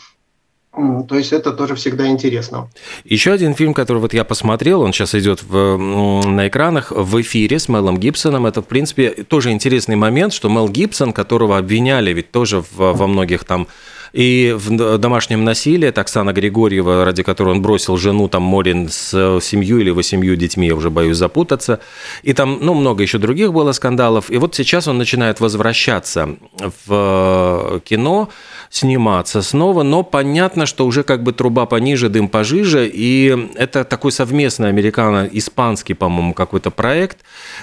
То 0.71 1.15
есть 1.15 1.33
это 1.33 1.51
тоже 1.51 1.73
всегда 1.73 2.07
интересно. 2.07 2.69
Еще 3.05 3.31
один 3.31 3.55
фильм, 3.55 3.73
который 3.73 3.97
вот 3.97 4.13
я 4.13 4.23
посмотрел, 4.23 4.81
он 4.81 4.93
сейчас 4.93 5.15
идет 5.15 5.41
в, 5.41 5.77
на 5.77 6.47
экранах 6.47 6.91
в 6.91 7.19
эфире 7.21 7.57
с 7.57 7.67
Мелом 7.67 7.97
Гибсоном. 7.97 8.45
Это, 8.45 8.61
в 8.61 8.67
принципе, 8.67 9.09
тоже 9.09 9.49
интересный 9.49 9.95
момент, 9.95 10.31
что 10.31 10.47
Мел 10.47 10.69
Гибсон, 10.69 11.11
которого 11.11 11.57
обвиняли 11.57 12.13
ведь 12.13 12.29
тоже 12.29 12.61
в, 12.61 12.75
во 12.77 13.07
многих 13.07 13.45
там 13.45 13.67
И 14.13 14.55
в 14.57 14.97
домашнем 14.97 15.43
насилии 15.43 15.87
это 15.89 16.01
Оксана 16.01 16.33
Григорьева, 16.33 17.05
ради 17.05 17.23
которой 17.23 17.49
он 17.55 17.61
бросил 17.61 17.97
жену 17.97 18.27
там 18.27 18.43
Морин 18.43 18.89
с 18.89 19.39
семью 19.41 19.79
или 19.79 19.89
восемью 19.89 20.35
детьми, 20.35 20.67
я 20.67 20.75
уже 20.75 20.89
боюсь 20.89 21.17
запутаться. 21.17 21.79
И 22.23 22.33
там, 22.33 22.59
ну, 22.61 22.73
много 22.73 23.03
еще 23.03 23.17
других 23.17 23.53
было 23.53 23.71
скандалов. 23.71 24.29
И 24.29 24.37
вот 24.37 24.55
сейчас 24.55 24.87
он 24.87 24.97
начинает 24.97 25.39
возвращаться 25.39 26.29
в 26.85 27.81
кино, 27.85 28.29
сниматься 28.69 29.41
снова, 29.41 29.83
но 29.83 30.03
понятно, 30.03 30.65
что 30.65 30.85
уже 30.85 31.03
как 31.03 31.23
бы 31.23 31.33
труба 31.33 31.65
пониже, 31.65 32.09
дым 32.09 32.27
пожиже, 32.27 32.89
и 32.93 33.49
это 33.55 33.83
такой 33.83 34.11
совместный 34.11 34.69
американо-испанский, 34.69 35.95
по-моему, 35.95 36.33
какой-то 36.33 36.69
проект. 36.69 37.19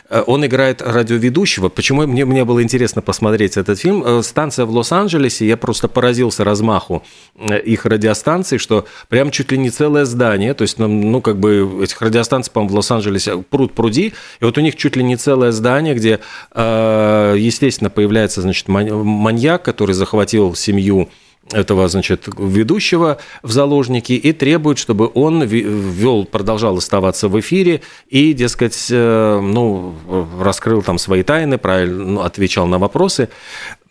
Э, 0.09 0.23
он 0.27 0.45
играет 0.47 0.83
радиоведущего. 0.83 1.69
Почему 1.69 2.07
мне, 2.07 2.25
мне 2.25 2.45
было 2.45 2.63
интересно 2.63 3.03
посмотреть 3.03 3.57
этот 3.57 3.79
фильм? 3.79 4.03
Э, 4.05 4.23
станция 4.23 4.65
в 4.65 4.71
Лос-Анджелесе, 4.71 5.47
я 5.47 5.57
просто 5.57 5.89
поразился 5.89 6.34
размаху 6.41 7.03
э, 7.37 7.61
их 7.61 7.87
радиостанций, 7.87 8.59
что 8.59 8.87
прям 9.09 9.31
чуть 9.31 9.53
ли 9.53 9.59
не 9.59 9.71
целое 9.71 10.05
здание, 10.05 10.55
то 10.55 10.62
есть, 10.62 10.79
ну, 10.79 10.88
ну 10.88 11.21
как 11.21 11.38
бы 11.38 11.81
этих 11.83 12.00
радиостанций, 12.03 12.53
по-моему, 12.53 12.73
в 12.73 12.76
Лос-Анджелесе 12.76 13.38
пруд 13.38 13.75
пруди, 13.75 14.12
и 14.41 14.45
вот 14.45 14.59
у 14.59 14.61
них 14.61 14.76
чуть 14.76 14.97
ли 14.97 15.03
не 15.03 15.17
целое 15.17 15.53
здание, 15.53 15.95
где, 15.95 16.21
естественно, 16.55 17.91
появляется, 17.91 18.43
значит, 18.43 18.69
маньяк, 18.69 19.62
который 19.62 19.95
захватил 19.95 20.55
семью 20.55 20.75
семью 20.75 21.09
этого, 21.53 21.88
значит, 21.88 22.26
ведущего 22.38 23.19
в 23.43 23.53
заложники 23.53 24.14
и 24.14 24.33
требует, 24.33 24.79
чтобы 24.79 25.11
он 25.12 25.43
вел, 25.45 26.25
продолжал 26.25 26.79
оставаться 26.79 27.29
в 27.29 27.38
эфире 27.38 27.83
и, 28.09 28.33
дескать, 28.33 28.87
э, 28.91 29.41
ну, 29.41 29.95
раскрыл 30.41 30.81
там 30.81 30.97
свои 30.97 31.23
тайны, 31.23 31.59
правильно 31.59 32.05
ну, 32.05 32.21
отвечал 32.23 32.67
на 32.67 32.79
вопросы. 32.79 33.29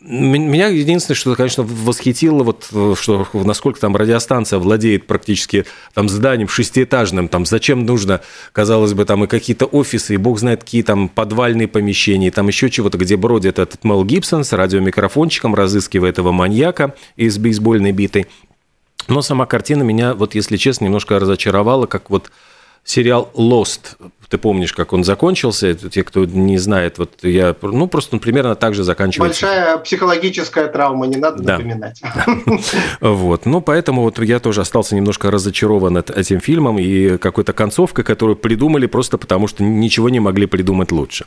Меня 0.06 0.68
единственное, 0.68 1.16
что, 1.16 1.34
конечно, 1.34 1.64
восхитило, 1.64 2.44
вот, 2.44 2.68
э, 2.74 2.94
что 3.00 3.26
насколько 3.32 3.80
там 3.80 3.96
радиостанция 3.96 4.60
владеет 4.60 5.08
практически 5.08 5.66
там 5.94 6.10
зданием 6.10 6.50
шестиэтажным, 6.50 7.30
там 7.30 7.46
зачем 7.46 7.86
нужно, 7.86 8.20
казалось 8.52 8.94
бы, 8.94 9.06
там 9.06 9.24
и 9.24 9.28
какие-то 9.28 9.66
офисы, 9.66 10.16
и 10.16 10.18
бог 10.18 10.40
знает 10.40 10.66
какие 10.66 10.84
там 10.84 11.08
подвальные 11.08 11.70
помещения, 11.70 12.28
и 12.28 12.32
там 12.32 12.50
еще 12.50 12.70
чего-то, 12.70 12.98
где 12.98 13.16
бродит 13.16 13.60
этот 13.60 13.86
Мел 13.86 14.04
Гибсон 14.04 14.44
с 14.44 14.52
радиомикрофончиком, 14.52 15.56
разыскивая 15.56 16.10
этого 16.10 16.34
маньяка 16.34 16.96
из 17.16 17.38
бейсбольной 17.38 17.94
битой. 17.94 18.28
Но 19.08 19.22
сама 19.22 19.46
картина 19.46 19.84
меня, 19.84 20.16
вот 20.16 20.36
если 20.36 20.58
честно, 20.58 20.84
немножко 20.84 21.18
разочаровала, 21.18 21.86
как 21.86 22.10
вот 22.10 22.30
сериал 22.84 23.30
Lost 23.36 23.98
ты 24.34 24.40
помнишь, 24.40 24.74
как 24.74 24.94
он 24.94 25.04
закончился. 25.04 25.76
Те, 25.76 26.04
кто 26.04 26.26
не 26.26 26.58
знает, 26.58 26.98
вот 26.98 27.12
я, 27.22 27.56
ну, 27.62 27.86
просто 27.86 28.16
он 28.16 28.20
примерно 28.20 28.56
так 28.56 28.74
же 28.74 28.84
заканчивается. 28.84 29.46
Большая 29.46 29.78
психологическая 29.78 30.70
травма, 30.70 31.06
не 31.06 31.18
надо 31.18 31.44
да. 31.44 31.60
напоминать. 31.60 32.02
Вот, 33.00 33.46
ну, 33.46 33.62
поэтому 33.62 34.02
вот 34.02 34.18
я 34.18 34.40
тоже 34.40 34.62
остался 34.62 34.96
немножко 34.96 35.30
разочарован 35.30 35.98
этим 35.98 36.40
фильмом 36.40 36.80
и 36.80 37.18
какой-то 37.18 37.54
концовкой, 37.54 38.04
которую 38.04 38.36
придумали 38.36 38.88
просто 38.88 39.20
потому, 39.20 39.48
что 39.48 39.64
ничего 39.64 40.10
не 40.10 40.20
могли 40.20 40.48
придумать 40.48 40.92
лучше. 40.92 41.26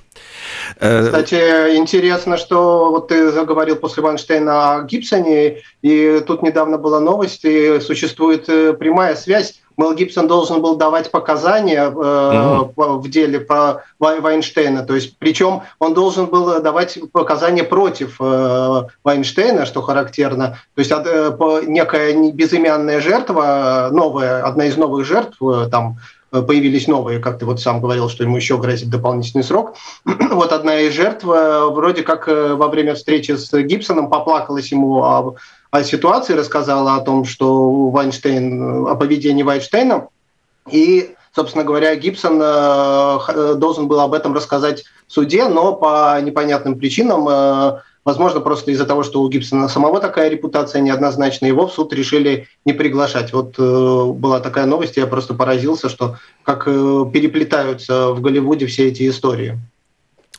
Э, 0.80 1.04
Кстати, 1.04 1.76
интересно, 1.76 2.36
что 2.36 2.90
вот 2.90 3.08
ты 3.08 3.30
заговорил 3.30 3.76
после 3.76 4.02
Вайнштейна 4.02 4.74
о 4.74 4.82
Гибсоне, 4.82 5.58
и 5.80 6.24
тут 6.26 6.42
недавно 6.42 6.76
была 6.76 6.98
новость, 6.98 7.44
и 7.44 7.78
существует 7.78 8.48
э, 8.48 8.72
прямая 8.72 9.14
связь 9.14 9.60
Мел 9.76 9.94
Гибсон 9.94 10.26
должен 10.26 10.62
был 10.62 10.76
давать 10.76 11.10
показания 11.10 11.84
э, 11.84 11.90
mm-hmm. 11.90 12.98
в 12.98 13.10
деле 13.10 13.40
по 13.40 13.82
Вайнштейна. 13.98 14.82
То 14.82 14.94
есть, 14.94 15.18
причем 15.18 15.62
он 15.78 15.94
должен 15.94 16.26
был 16.26 16.60
давать 16.60 16.98
показания 17.12 17.64
против 17.64 18.16
э, 18.20 18.82
Вайнштейна, 19.04 19.66
что 19.66 19.82
характерно. 19.82 20.58
То 20.74 20.78
есть, 20.78 20.90
э, 20.90 21.62
некая 21.66 22.32
безымянная 22.32 23.00
жертва, 23.00 23.90
новая, 23.92 24.42
одна 24.42 24.66
из 24.66 24.76
новых 24.76 25.04
жертв, 25.04 25.36
э, 25.42 25.68
там 25.70 25.98
э, 26.32 26.40
появились 26.40 26.88
новые, 26.88 27.18
как 27.18 27.38
ты 27.38 27.44
вот 27.44 27.60
сам 27.60 27.80
говорил, 27.80 28.08
что 28.08 28.24
ему 28.24 28.36
еще 28.36 28.56
грозит 28.56 28.88
дополнительный 28.88 29.44
срок. 29.44 29.76
вот 30.04 30.52
одна 30.52 30.80
из 30.80 30.94
жертв 30.94 31.26
э, 31.26 31.64
вроде 31.66 32.02
как 32.02 32.28
во 32.28 32.68
время 32.68 32.94
встречи 32.94 33.32
с 33.32 33.52
Гибсоном 33.52 34.08
поплакалась 34.08 34.72
ему 34.72 35.04
об 35.04 35.36
о 35.78 35.84
ситуации, 35.84 36.34
рассказала 36.34 36.94
о 36.94 37.00
том, 37.00 37.24
что 37.24 37.90
Вайнштейн, 37.90 38.86
о 38.86 38.94
поведении 38.96 39.42
Вайнштейна. 39.42 40.08
И, 40.70 41.14
собственно 41.34 41.64
говоря, 41.64 41.94
Гибсон 41.94 42.40
э, 42.42 43.18
э, 43.28 43.54
должен 43.56 43.88
был 43.88 44.00
об 44.00 44.14
этом 44.14 44.34
рассказать 44.34 44.84
в 45.06 45.12
суде, 45.12 45.48
но 45.48 45.74
по 45.74 46.20
непонятным 46.20 46.78
причинам, 46.78 47.28
э, 47.28 47.80
возможно, 48.04 48.40
просто 48.40 48.72
из-за 48.72 48.84
того, 48.84 49.02
что 49.02 49.22
у 49.22 49.28
Гибсона 49.28 49.68
самого 49.68 50.00
такая 50.00 50.28
репутация 50.28 50.80
неоднозначная, 50.80 51.50
его 51.50 51.66
в 51.66 51.72
суд 51.72 51.92
решили 51.92 52.48
не 52.64 52.72
приглашать. 52.72 53.32
Вот 53.32 53.58
была 53.58 54.40
такая 54.40 54.66
новость, 54.66 54.96
я 54.96 55.06
просто 55.06 55.34
поразился, 55.34 55.88
что 55.88 56.16
как 56.42 56.64
переплетаются 56.64 58.10
в 58.12 58.20
Голливуде 58.20 58.66
все 58.66 58.88
эти 58.88 59.08
истории. 59.08 59.58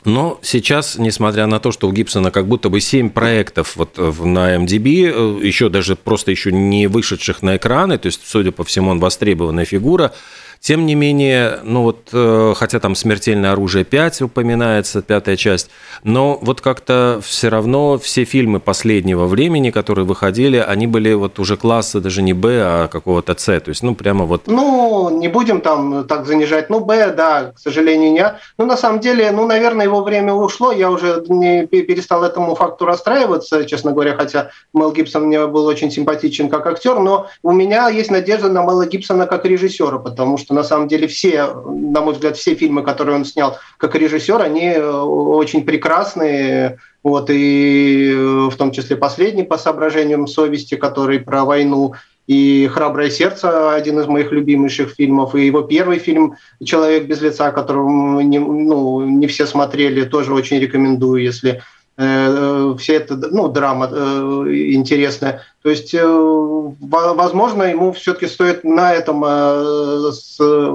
Но 0.04 0.38
сейчас, 0.42 0.96
несмотря 0.96 1.46
на 1.46 1.58
то, 1.58 1.72
что 1.72 1.88
у 1.88 1.92
Гибсона 1.92 2.30
как 2.30 2.46
будто 2.46 2.68
бы 2.68 2.80
7 2.80 3.10
проектов 3.10 3.76
вот 3.76 3.98
на 3.98 4.56
MDB, 4.56 5.44
еще 5.44 5.68
даже 5.68 5.96
просто 5.96 6.30
еще 6.30 6.52
не 6.52 6.86
вышедших 6.86 7.42
на 7.42 7.56
экраны, 7.56 7.98
то 7.98 8.06
есть, 8.06 8.20
судя 8.24 8.52
по 8.52 8.64
всему, 8.64 8.90
он 8.90 9.00
востребованная 9.00 9.64
фигура, 9.64 10.14
тем 10.60 10.86
не 10.86 10.94
менее, 10.94 11.60
ну 11.62 11.82
вот, 11.82 12.08
э, 12.12 12.54
хотя 12.56 12.80
там 12.80 12.94
«Смертельное 12.94 13.52
оружие 13.52 13.84
5» 13.84 14.24
упоминается, 14.24 15.02
пятая 15.02 15.36
часть, 15.36 15.70
но 16.02 16.38
вот 16.42 16.60
как-то 16.60 17.20
все 17.22 17.48
равно 17.48 17.98
все 17.98 18.24
фильмы 18.24 18.60
последнего 18.60 19.26
времени, 19.26 19.70
которые 19.70 20.04
выходили, 20.04 20.56
они 20.56 20.86
были 20.86 21.12
вот 21.14 21.38
уже 21.38 21.56
класса 21.56 22.00
даже 22.00 22.22
не 22.22 22.32
«Б», 22.32 22.60
а 22.62 22.88
какого-то 22.88 23.34
«С», 23.38 23.60
то 23.60 23.68
есть, 23.68 23.82
ну, 23.82 23.94
прямо 23.94 24.24
вот... 24.24 24.42
Ну, 24.46 25.10
не 25.10 25.28
будем 25.28 25.60
там 25.60 26.04
так 26.04 26.26
занижать, 26.26 26.70
ну, 26.70 26.80
«Б», 26.80 27.12
да, 27.16 27.52
к 27.54 27.58
сожалению, 27.58 28.12
не. 28.12 28.34
Ну, 28.58 28.66
на 28.66 28.76
самом 28.76 29.00
деле, 29.00 29.30
ну, 29.30 29.46
наверное, 29.46 29.86
его 29.86 30.02
время 30.02 30.32
ушло, 30.32 30.72
я 30.72 30.90
уже 30.90 31.24
не 31.28 31.66
перестал 31.66 32.24
этому 32.24 32.54
факту 32.54 32.84
расстраиваться, 32.84 33.64
честно 33.64 33.92
говоря, 33.92 34.16
хотя 34.16 34.50
Мел 34.74 34.92
Гибсон 34.92 35.24
мне 35.24 35.46
был 35.46 35.66
очень 35.66 35.90
симпатичен 35.90 36.48
как 36.48 36.66
актер, 36.66 36.98
но 36.98 37.28
у 37.42 37.52
меня 37.52 37.88
есть 37.88 38.10
надежда 38.10 38.48
на 38.48 38.62
Мела 38.62 38.86
Гибсона 38.86 39.26
как 39.26 39.44
режиссера, 39.44 39.98
потому 39.98 40.36
что 40.36 40.47
что 40.48 40.54
на 40.54 40.64
самом 40.64 40.88
деле 40.88 41.06
все, 41.06 41.52
на 41.66 42.00
мой 42.00 42.14
взгляд, 42.14 42.38
все 42.38 42.54
фильмы, 42.54 42.82
которые 42.82 43.16
он 43.16 43.26
снял 43.26 43.58
как 43.76 43.94
режиссер, 43.94 44.40
они 44.40 44.68
э, 44.68 44.90
очень 44.90 45.62
прекрасные, 45.62 46.78
вот, 47.02 47.28
и 47.28 48.10
э, 48.10 48.48
в 48.50 48.56
том 48.56 48.72
числе 48.72 48.96
последний 48.96 49.42
по 49.42 49.58
соображениям 49.58 50.26
совести, 50.26 50.76
который 50.76 51.20
про 51.20 51.44
войну, 51.44 51.92
и 52.26 52.66
«Храброе 52.72 53.10
сердце»– 53.10 53.74
один 53.74 54.00
из 54.00 54.06
моих 54.06 54.32
любимейших 54.32 54.94
фильмов, 54.94 55.34
и 55.34 55.44
его 55.44 55.60
первый 55.60 55.98
фильм 55.98 56.36
«Человек 56.64 57.04
без 57.04 57.20
лица», 57.20 57.50
которого 57.50 58.20
не, 58.20 58.38
ну, 58.38 59.04
не 59.04 59.26
все 59.26 59.46
смотрели, 59.46 60.04
тоже 60.04 60.32
очень 60.32 60.58
рекомендую, 60.58 61.22
если 61.22 61.62
все 61.98 62.94
это, 62.94 63.16
ну, 63.16 63.48
драма 63.48 63.90
э, 63.90 64.70
интересная. 64.70 65.42
То 65.62 65.70
есть, 65.70 65.92
э, 65.92 66.00
возможно, 66.00 67.64
ему 67.64 67.90
все-таки 67.92 68.28
стоит 68.28 68.62
на 68.62 68.92
этом 68.92 69.24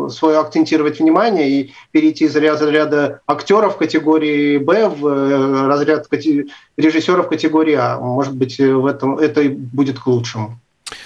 свое 0.10 0.40
акцентировать 0.40 1.00
внимание 1.00 1.50
и 1.50 1.74
перейти 1.92 2.26
из 2.26 2.36
разряда 2.36 3.22
актеров 3.26 3.78
категории 3.78 4.58
Б 4.58 4.90
в 4.90 5.68
разряд 5.68 6.08
режиссеров 6.76 7.30
категории 7.30 7.76
А. 7.76 8.00
Может 8.00 8.36
быть, 8.36 8.60
в 8.60 8.86
этом 8.86 9.18
это 9.18 9.44
будет 9.48 10.00
к 10.00 10.08
лучшему. 10.08 10.60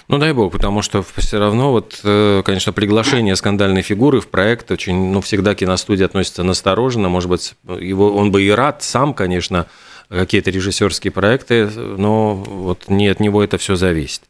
Ну, 0.08 0.18
дай 0.18 0.34
бог, 0.34 0.52
потому 0.52 0.82
что 0.82 1.04
все 1.18 1.38
равно, 1.38 1.72
вот, 1.72 2.00
конечно, 2.02 2.74
приглашение 2.74 3.36
скандальной 3.36 3.84
фигуры 3.84 4.20
в 4.20 4.28
проект 4.28 4.72
очень, 4.72 5.12
ну, 5.12 5.22
всегда 5.22 5.54
киностудия 5.54 6.08
относится 6.08 6.44
настороженно, 6.44 7.08
может 7.08 7.30
быть, 7.30 7.54
его, 7.80 8.16
он 8.16 8.32
бы 8.32 8.42
и 8.42 8.50
рад 8.50 8.82
сам, 8.82 9.14
конечно, 9.14 9.68
какие-то 10.10 10.52
режиссерские 10.52 11.12
проекты, 11.12 11.68
но 11.68 12.36
вот 12.36 12.88
не 12.88 13.08
от 13.08 13.20
него 13.20 13.44
это 13.44 13.58
все 13.58 13.76
зависит. 13.76 14.22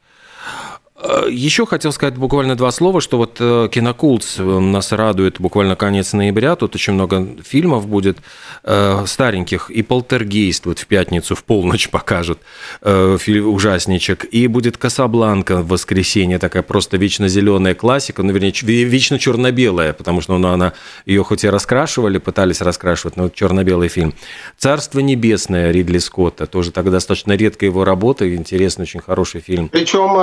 Э, 1.00 1.28
Еще 1.30 1.66
хотел 1.66 1.92
сказать 1.92 2.16
буквально 2.16 2.56
два 2.56 2.72
слова, 2.72 3.02
что 3.02 3.18
вот 3.18 3.38
э, 3.40 3.70
Кинокулс 3.72 4.38
нас 4.40 4.92
радует 4.92 5.40
буквально 5.40 5.76
конец 5.76 6.14
ноября. 6.14 6.56
Тут 6.56 6.76
очень 6.76 6.94
много 6.94 7.28
фильмов 7.44 7.88
будет 7.88 8.18
э, 8.64 9.04
стареньких. 9.06 9.70
И 9.70 9.84
«Полтергейст» 9.84 10.66
вот 10.66 10.80
в 10.80 10.88
пятницу 10.88 11.36
в 11.36 11.44
полночь 11.44 11.90
покажут 11.92 12.40
ужасничек. 12.82 14.26
И 14.26 14.48
будет 14.48 14.78
«Касабланка» 14.78 15.62
в 15.62 15.68
воскресенье, 15.68 16.40
такая 16.40 16.64
просто 16.64 16.98
вечно 16.98 17.28
зеленая 17.28 17.76
классика, 17.76 18.24
ну, 18.24 18.32
вернее, 18.34 18.52
вечно 18.84 19.20
черно-белая, 19.20 19.94
потому 19.94 20.22
что 20.22 20.38
ну, 20.38 20.48
она 20.50 20.74
ее 21.06 21.24
хоть 21.24 21.44
и 21.44 21.50
раскрашивали, 21.50 22.18
пытались 22.18 22.62
раскрашивать, 22.62 23.18
но 23.18 23.30
черно-белый 23.30 23.90
фильм. 23.90 24.14
«Царство 24.58 25.00
небесное» 25.00 25.72
Ридли 25.72 26.00
Скотта, 26.00 26.48
тоже 26.48 26.72
тогда 26.72 26.92
достаточно 26.92 27.34
редкая 27.34 27.70
его 27.70 27.84
работа, 27.84 28.34
интересный, 28.34 28.84
очень 28.84 29.02
хороший 29.02 29.42
фильм. 29.42 29.70
Причем 29.70 30.16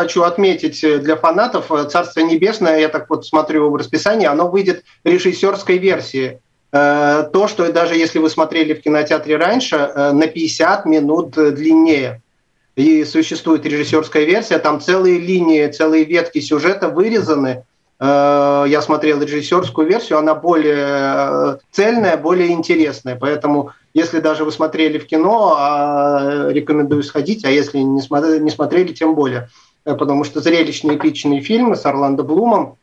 хочу 0.00 0.22
отметить 0.22 0.82
э, 0.82 0.98
для 0.98 1.16
фанатов, 1.16 1.70
э, 1.70 1.84
«Царство 1.84 2.20
небесное», 2.20 2.80
я 2.80 2.88
так 2.88 3.10
вот 3.10 3.26
смотрю 3.26 3.70
в 3.70 3.76
расписании, 3.76 4.26
оно 4.26 4.48
выйдет 4.48 4.82
режиссерской 5.04 5.76
версии. 5.76 6.40
Э, 6.72 7.28
то, 7.30 7.48
что 7.48 7.70
даже 7.70 7.96
если 7.96 8.18
вы 8.18 8.30
смотрели 8.30 8.72
в 8.72 8.80
кинотеатре 8.80 9.36
раньше, 9.36 9.76
на 10.12 10.26
50 10.26 10.86
минут 10.86 11.30
длиннее. 11.32 12.22
и 12.76 13.04
существует 13.04 13.66
режиссерская 13.66 14.24
версия, 14.24 14.58
там 14.58 14.80
целые 14.80 15.18
линии, 15.18 15.66
целые 15.66 16.04
ветки 16.04 16.40
сюжета 16.40 16.88
вырезаны. 16.88 17.64
Я 18.00 18.80
смотрел 18.82 19.20
режиссерскую 19.20 19.86
версию, 19.86 20.18
она 20.18 20.34
более 20.34 21.58
цельная, 21.70 22.16
более 22.16 22.52
интересная. 22.52 23.16
Поэтому, 23.16 23.72
если 23.92 24.20
даже 24.20 24.44
вы 24.44 24.52
смотрели 24.52 24.96
в 24.98 25.06
кино, 25.06 25.56
а, 25.58 26.48
рекомендую 26.48 27.02
сходить, 27.02 27.44
а 27.44 27.50
если 27.50 27.78
не 27.80 28.50
смотрели, 28.50 28.94
тем 28.94 29.14
более. 29.14 29.50
Потому 29.84 30.24
что 30.24 30.40
зрелищные 30.40 30.96
эпичные 30.96 31.40
фильмы 31.40 31.76
с 31.76 31.86
Орландо 31.86 32.22
Блумом, 32.22 32.76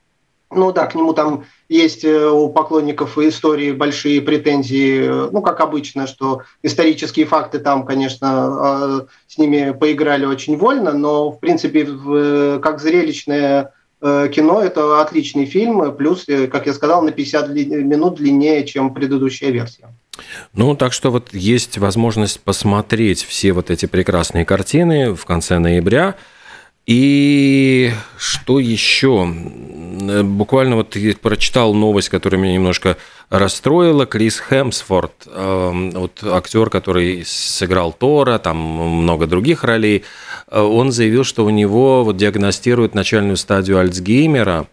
ну 0.50 0.72
да, 0.72 0.86
к 0.86 0.96
нему 0.96 1.14
там 1.14 1.46
есть 1.68 2.06
э, 2.06 2.30
у 2.30 2.50
поклонников 2.50 3.18
истории 3.18 3.72
большие 3.72 4.22
претензии, 4.22 5.02
э, 5.02 5.30
ну, 5.32 5.42
как 5.42 5.60
обычно, 5.60 6.08
что 6.08 6.44
исторические 6.64 7.26
факты 7.26 7.60
там, 7.60 7.86
конечно, 7.86 8.28
а, 8.30 9.06
с 9.28 9.38
ними 9.38 9.76
поиграли 9.78 10.26
очень 10.26 10.58
вольно, 10.58 10.94
но, 10.94 11.32
в 11.32 11.40
принципе, 11.40 11.86
как 12.62 12.80
зрелищное 12.80 13.74
э, 14.02 14.30
кино 14.34 14.62
это 14.62 15.02
отличный 15.02 15.46
фильм, 15.46 15.94
плюс, 15.96 16.26
как 16.50 16.66
я 16.66 16.74
сказал, 16.74 17.02
на 17.02 17.12
50 17.12 17.50
минут 17.50 18.16
длиннее, 18.16 18.66
чем 18.66 18.94
предыдущая 18.94 19.50
версия. 19.50 19.88
Ну, 20.54 20.76
так 20.76 20.94
что 20.94 21.12
вот 21.12 21.34
есть 21.34 21.78
возможность 21.78 22.40
посмотреть 22.40 23.24
все 23.24 23.52
вот 23.52 23.70
эти 23.70 23.86
прекрасные 23.86 24.46
картины 24.46 25.14
в 25.14 25.26
конце 25.26 25.60
ноября– 25.60 26.16
и 26.88 27.92
что 28.18 28.60
еще? 28.60 29.28
Буквально 30.24 30.78
вот 30.78 30.96
прочитал 31.22 31.74
новость, 31.74 32.08
которая 32.08 32.40
меня 32.40 32.54
немножко 32.54 32.96
расстроила. 33.30 34.06
Крис 34.06 34.40
Хемсфорд, 34.40 35.12
эм, 35.28 35.92
вот 35.92 36.24
актер, 36.24 36.70
который 36.70 37.24
сыграл 37.26 37.92
Тора, 37.92 38.40
там 38.40 38.56
много 38.58 39.28
других 39.28 39.66
ролей, 39.66 40.06
э, 40.50 40.62
он 40.62 40.94
заявил, 40.94 41.26
что 41.26 41.44
у 41.44 41.50
него 41.50 42.06
вот 42.06 42.16
диагностируют 42.16 42.96
начальную 42.96 43.36
стадию 43.36 43.80
Альцгеймера. 43.80 44.68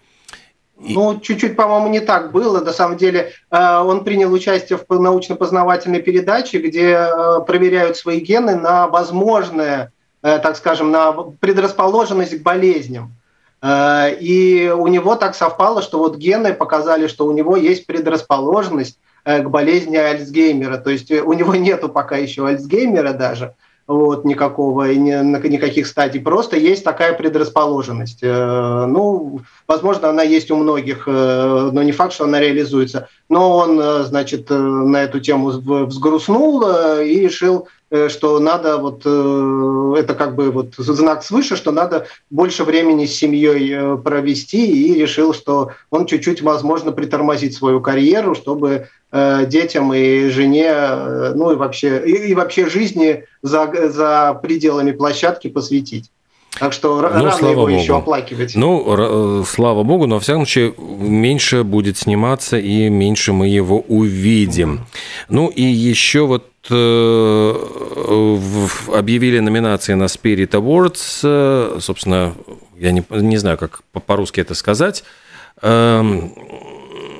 Ну, 0.78 1.18
чуть-чуть, 1.18 1.56
по-моему, 1.56 1.88
не 1.88 2.00
так 2.00 2.30
было. 2.30 2.60
На 2.60 2.72
самом 2.72 2.96
деле, 2.96 3.32
э, 3.50 3.78
он 3.78 4.04
принял 4.04 4.32
участие 4.32 4.78
в 4.78 5.00
научно-познавательной 5.00 6.00
передаче, 6.00 6.60
где 6.60 6.90
э, 6.90 7.40
проверяют 7.44 7.96
свои 7.96 8.20
гены 8.20 8.54
на 8.54 8.86
возможное 8.86 9.90
Э, 9.90 10.03
так 10.24 10.56
скажем, 10.56 10.90
на 10.90 11.12
предрасположенность 11.12 12.38
к 12.38 12.42
болезням. 12.42 13.12
Э, 13.64 14.14
и 14.20 14.68
у 14.68 14.86
него 14.88 15.16
так 15.16 15.34
совпало, 15.34 15.80
что 15.80 15.98
вот 15.98 16.16
гены 16.16 16.52
показали, 16.52 17.06
что 17.06 17.26
у 17.26 17.32
него 17.32 17.56
есть 17.56 17.86
предрасположенность 17.86 18.98
э, 19.24 19.42
к 19.42 19.48
болезни 19.48 19.96
Альцгеймера. 19.96 20.76
То 20.78 20.90
есть 20.90 21.10
у 21.10 21.32
него 21.32 21.54
нету 21.54 21.88
пока 21.88 22.16
еще 22.16 22.46
Альцгеймера 22.46 23.14
даже, 23.14 23.54
вот, 23.86 24.24
никакого, 24.24 24.92
никаких 24.92 25.86
стадий. 25.86 26.20
Просто 26.20 26.56
есть 26.56 26.84
такая 26.84 27.12
предрасположенность. 27.12 28.22
Ну, 28.22 29.40
возможно, 29.68 30.08
она 30.08 30.22
есть 30.22 30.50
у 30.50 30.56
многих, 30.56 31.06
но 31.06 31.82
не 31.82 31.92
факт, 31.92 32.14
что 32.14 32.24
она 32.24 32.40
реализуется. 32.40 33.08
Но 33.28 33.58
он, 33.58 34.04
значит, 34.04 34.48
на 34.48 35.02
эту 35.02 35.20
тему 35.20 35.48
взгрустнул 35.48 36.62
и 37.00 37.20
решил 37.20 37.68
Э, 37.83 37.83
что 38.08 38.38
надо 38.38 38.78
вот 38.78 39.02
э, 39.04 39.94
это 39.98 40.14
как 40.14 40.34
бы 40.34 40.50
вот 40.50 40.74
знак 40.76 41.22
свыше, 41.22 41.56
что 41.56 41.70
надо 41.70 42.06
больше 42.30 42.64
времени 42.64 43.06
с 43.06 43.14
семьей 43.14 43.70
э, 43.72 43.96
провести, 43.96 44.66
и 44.66 44.94
решил, 44.94 45.34
что 45.34 45.70
он 45.90 46.06
чуть-чуть, 46.06 46.42
возможно, 46.42 46.92
притормозит 46.92 47.54
свою 47.54 47.80
карьеру, 47.80 48.34
чтобы 48.34 48.88
детям 49.46 49.94
и 49.94 50.28
жене, 50.28 50.74
ну 51.36 51.52
и 51.52 51.54
вообще, 51.54 52.02
и, 52.04 52.30
и 52.30 52.34
вообще 52.34 52.68
жизни 52.68 53.26
за, 53.42 53.70
за 53.88 54.36
пределами 54.42 54.90
площадки 54.90 55.46
посвятить. 55.46 56.10
Так 56.58 56.72
что 56.72 56.96
ну, 56.96 57.02
рано 57.02 57.30
слава 57.30 57.52
его 57.52 57.60
Богу. 57.66 57.70
еще 57.70 57.96
оплакивать. 57.96 58.56
Ну, 58.56 59.44
слава 59.44 59.84
Богу, 59.84 60.06
но, 60.06 60.16
во 60.16 60.20
всяком 60.20 60.46
случае, 60.46 60.74
меньше 60.76 61.62
будет 61.62 61.96
сниматься, 61.96 62.58
и 62.58 62.88
меньше 62.88 63.32
мы 63.32 63.46
его 63.46 63.84
увидим. 63.86 64.80
Ну, 65.28 65.46
и 65.46 65.62
еще 65.62 66.26
вот 66.26 66.46
Э, 66.46 66.53
объявили 68.96 69.38
номинации 69.38 69.94
на 69.94 70.04
Spirit 70.04 70.50
Awards. 70.50 71.20
Э, 71.22 71.78
собственно, 71.80 72.34
я 72.78 72.90
не, 72.90 73.04
не 73.10 73.36
знаю, 73.36 73.58
как 73.58 73.82
по-русски 74.06 74.40
это 74.40 74.54
сказать. 74.54 75.04
Эм, 75.62 76.32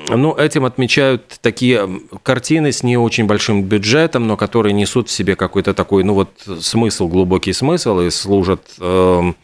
ну, 0.09 0.35
этим 0.35 0.65
отмечают 0.65 1.39
такие 1.41 1.89
картины 2.23 2.73
с 2.73 2.83
не 2.83 2.97
очень 2.97 3.27
большим 3.27 3.63
бюджетом, 3.65 4.27
но 4.27 4.37
которые 4.37 4.73
несут 4.73 5.09
в 5.09 5.13
себе 5.13 5.37
какой-то 5.37 5.75
такой, 5.75 6.05
ну 6.05 6.15
вот, 6.15 6.31
смысл, 6.61 7.09
глубокий 7.09 7.53
смысл 7.53 8.01
и 8.01 8.11
служат 8.11 8.63
эм, 8.81 9.37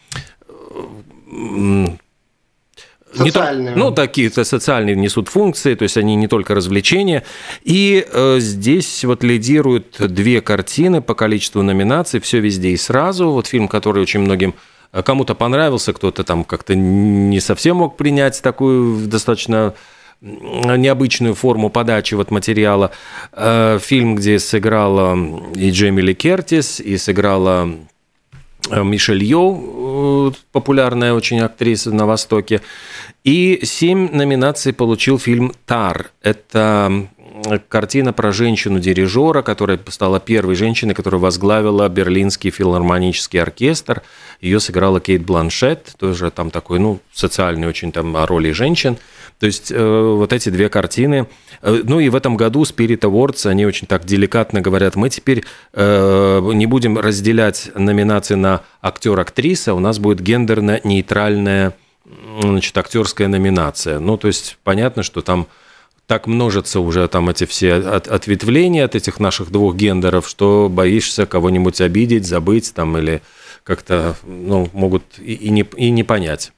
Социальные. 3.13 3.73
Не, 3.73 3.79
ну, 3.79 3.91
такие-то 3.91 4.43
социальные 4.43 4.95
несут 4.95 5.27
функции, 5.27 5.75
то 5.75 5.83
есть 5.83 5.97
они 5.97 6.15
не 6.15 6.27
только 6.27 6.55
развлечения. 6.55 7.23
И 7.63 8.05
э, 8.11 8.37
здесь 8.39 9.03
вот 9.03 9.23
лидируют 9.23 9.97
две 9.99 10.41
картины 10.41 11.01
по 11.01 11.13
количеству 11.13 11.61
номинаций, 11.61 12.19
все 12.19 12.39
везде 12.39 12.69
и 12.69 12.77
сразу. 12.77 13.31
Вот 13.31 13.47
фильм, 13.47 13.67
который 13.67 14.01
очень 14.01 14.21
многим 14.21 14.53
э, 14.93 15.03
кому-то 15.03 15.35
понравился, 15.35 15.93
кто-то 15.93 16.23
там 16.23 16.43
как-то 16.43 16.75
не 16.75 17.39
совсем 17.39 17.77
мог 17.77 17.97
принять 17.97 18.41
такую 18.41 19.07
достаточно 19.07 19.73
необычную 20.21 21.33
форму 21.33 21.69
подачи 21.69 22.13
вот 22.13 22.31
материала. 22.31 22.91
Э, 23.33 23.79
фильм, 23.81 24.15
где 24.15 24.39
сыграла 24.39 25.17
и 25.55 25.71
Джейми 25.71 26.01
Ли 26.01 26.13
Кертис, 26.13 26.79
и 26.79 26.97
сыграла 26.97 27.69
Мишель 28.83 29.23
Йоу, 29.23 30.29
э, 30.29 30.31
популярная 30.51 31.13
очень 31.13 31.39
актриса 31.39 31.91
на 31.91 32.05
Востоке. 32.05 32.61
И 33.23 33.59
семь 33.63 34.09
номинаций 34.11 34.73
получил 34.73 35.19
фильм 35.19 35.53
«Тар». 35.65 36.11
Это 36.21 37.07
картина 37.67 38.13
про 38.13 38.31
женщину-дирижера, 38.31 39.41
которая 39.41 39.79
стала 39.89 40.19
первой 40.19 40.55
женщиной, 40.55 40.93
которая 40.93 41.19
возглавила 41.21 41.87
Берлинский 41.89 42.51
филармонический 42.51 43.41
оркестр. 43.41 44.01
Ее 44.39 44.59
сыграла 44.59 44.99
Кейт 44.99 45.23
Бланшет, 45.23 45.93
тоже 45.97 46.31
там 46.31 46.51
такой, 46.51 46.79
ну, 46.79 46.99
социальный 47.13 47.67
очень 47.67 47.91
там 47.91 48.15
о 48.17 48.25
роли 48.25 48.51
женщин. 48.51 48.97
То 49.39 49.47
есть 49.47 49.71
э, 49.71 50.15
вот 50.17 50.33
эти 50.33 50.49
две 50.49 50.69
картины. 50.69 51.27
Э, 51.63 51.81
ну 51.83 51.99
и 51.99 52.09
в 52.09 52.15
этом 52.15 52.37
году 52.37 52.61
Spirit 52.61 52.99
Awards, 52.99 53.49
они 53.49 53.65
очень 53.65 53.87
так 53.87 54.05
деликатно 54.05 54.61
говорят, 54.61 54.95
мы 54.95 55.09
теперь 55.09 55.43
э, 55.73 56.51
не 56.53 56.67
будем 56.67 56.99
разделять 56.99 57.71
номинации 57.73 58.35
на 58.35 58.61
актер-актриса, 58.83 59.73
у 59.73 59.79
нас 59.79 59.97
будет 59.97 60.21
гендерно-нейтральная 60.21 61.73
значит, 62.41 62.77
актерская 62.77 63.27
номинация. 63.27 63.99
Ну, 63.99 64.17
то 64.17 64.27
есть 64.27 64.57
понятно, 64.63 65.01
что 65.01 65.21
там 65.21 65.47
так 66.07 66.27
множатся 66.27 66.79
уже 66.79 67.07
там 67.07 67.29
эти 67.29 67.45
все 67.45 67.75
от, 67.75 68.07
ответвления 68.07 68.85
от 68.85 68.95
этих 68.95 69.19
наших 69.19 69.51
двух 69.51 69.75
гендеров, 69.75 70.27
что 70.27 70.67
боишься 70.69 71.25
кого-нибудь 71.25 71.79
обидеть, 71.81 72.25
забыть 72.25 72.73
там 72.73 72.97
или 72.97 73.21
как-то, 73.63 74.15
ну, 74.23 74.69
могут 74.73 75.03
и, 75.19 75.33
и, 75.33 75.49
не, 75.49 75.61
и 75.77 75.89
не 75.89 76.03
понять. 76.03 76.51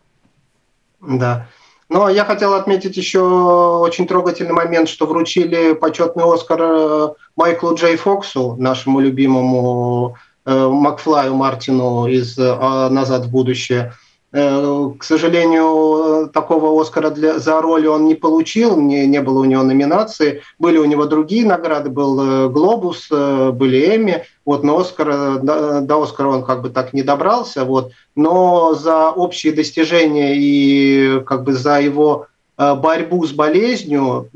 Да. 1.02 1.48
Но 1.90 2.10
я 2.10 2.26
хотел 2.26 2.54
отметить 2.56 2.98
еще 2.98 3.20
очень 3.20 4.08
трогательный 4.08 4.54
момент, 4.54 4.90
что 4.90 5.06
вручили 5.06 5.74
почетный 5.74 6.24
Оскар 6.24 7.16
Майклу 7.36 7.76
Джей 7.76 7.98
Фоксу, 7.98 8.56
нашему 8.58 9.00
любимому 9.00 10.18
э, 10.46 10.68
Макфлаю 10.68 11.36
Мартину 11.36 12.08
из 12.08 12.38
э, 12.40 12.90
«Назад 12.90 13.26
в 13.26 13.32
будущее». 13.32 13.94
Э, 14.36 14.90
к 14.98 15.04
сожалению, 15.04 16.28
такого 16.34 16.82
Оскара 16.82 17.12
для, 17.12 17.38
за 17.38 17.62
роль 17.62 17.86
он 17.86 18.08
не 18.08 18.16
получил, 18.16 18.82
не, 18.82 19.06
не 19.06 19.22
было 19.22 19.42
у 19.42 19.46
него 19.46 19.62
номинации. 19.62 20.42
Были 20.58 20.80
у 20.80 20.86
него 20.86 21.06
другие 21.06 21.46
награды, 21.46 21.92
был 21.92 22.20
э, 22.20 22.50
«Глобус», 22.50 23.10
э, 23.12 23.52
были 23.52 23.96
«Эмми». 23.96 24.24
Вот, 24.44 24.64
но 24.64 24.80
Оскара, 24.80 25.38
до, 25.38 25.82
до 25.82 26.02
Оскара 26.02 26.30
он 26.30 26.44
как 26.44 26.64
бы 26.64 26.72
так 26.72 26.94
не 26.94 27.04
добрался. 27.04 27.64
Вот. 27.64 27.92
Но 28.16 28.74
за 28.74 29.12
общие 29.12 29.54
достижения 29.54 30.34
и 30.36 31.22
как 31.26 31.44
бы 31.44 31.54
за 31.54 31.80
его 31.80 32.26
борьбу 32.58 33.26
с 33.26 33.32
болезнью, 33.32 34.30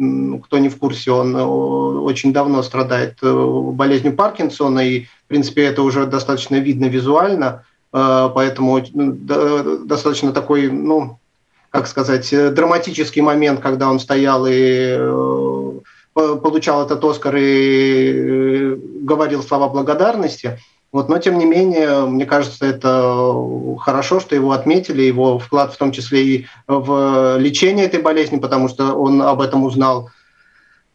кто 0.43 0.57
не 0.57 0.69
в 0.69 0.77
курсе, 0.79 1.11
он 1.11 1.35
очень 1.35 2.33
давно 2.33 2.63
страдает 2.63 3.17
болезнью 3.21 4.15
Паркинсона, 4.15 4.79
и, 4.79 5.01
в 5.01 5.27
принципе, 5.27 5.65
это 5.65 5.83
уже 5.83 6.07
достаточно 6.07 6.55
видно 6.55 6.85
визуально– 6.85 7.63
поэтому 7.91 8.81
ну, 8.93 9.17
достаточно 9.85 10.31
такой, 10.31 10.69
ну, 10.69 11.19
как 11.69 11.87
сказать, 11.87 12.31
э, 12.33 12.49
драматический 12.49 13.21
момент, 13.21 13.59
когда 13.59 13.89
он 13.89 13.99
стоял 13.99 14.45
и 14.47 14.95
э, 14.97 15.71
получал 16.13 16.85
этот 16.85 17.03
Оскар 17.03 17.35
и 17.37 18.75
говорил 19.01 19.43
слова 19.43 19.69
благодарности. 19.69 20.59
Вот, 20.91 21.09
но 21.09 21.19
тем 21.19 21.37
не 21.37 21.45
менее, 21.45 22.05
мне 22.05 22.25
кажется, 22.25 22.65
это 22.65 23.33
хорошо, 23.79 24.19
что 24.19 24.35
его 24.35 24.53
отметили, 24.53 25.01
его 25.01 25.37
вклад 25.37 25.73
в 25.73 25.77
том 25.77 25.91
числе 25.91 26.23
и 26.23 26.45
в 26.65 27.37
лечение 27.37 27.85
этой 27.85 28.01
болезни, 28.01 28.37
потому 28.37 28.69
что 28.69 28.93
он 28.93 29.21
об 29.21 29.41
этом 29.41 29.63
узнал 29.65 30.09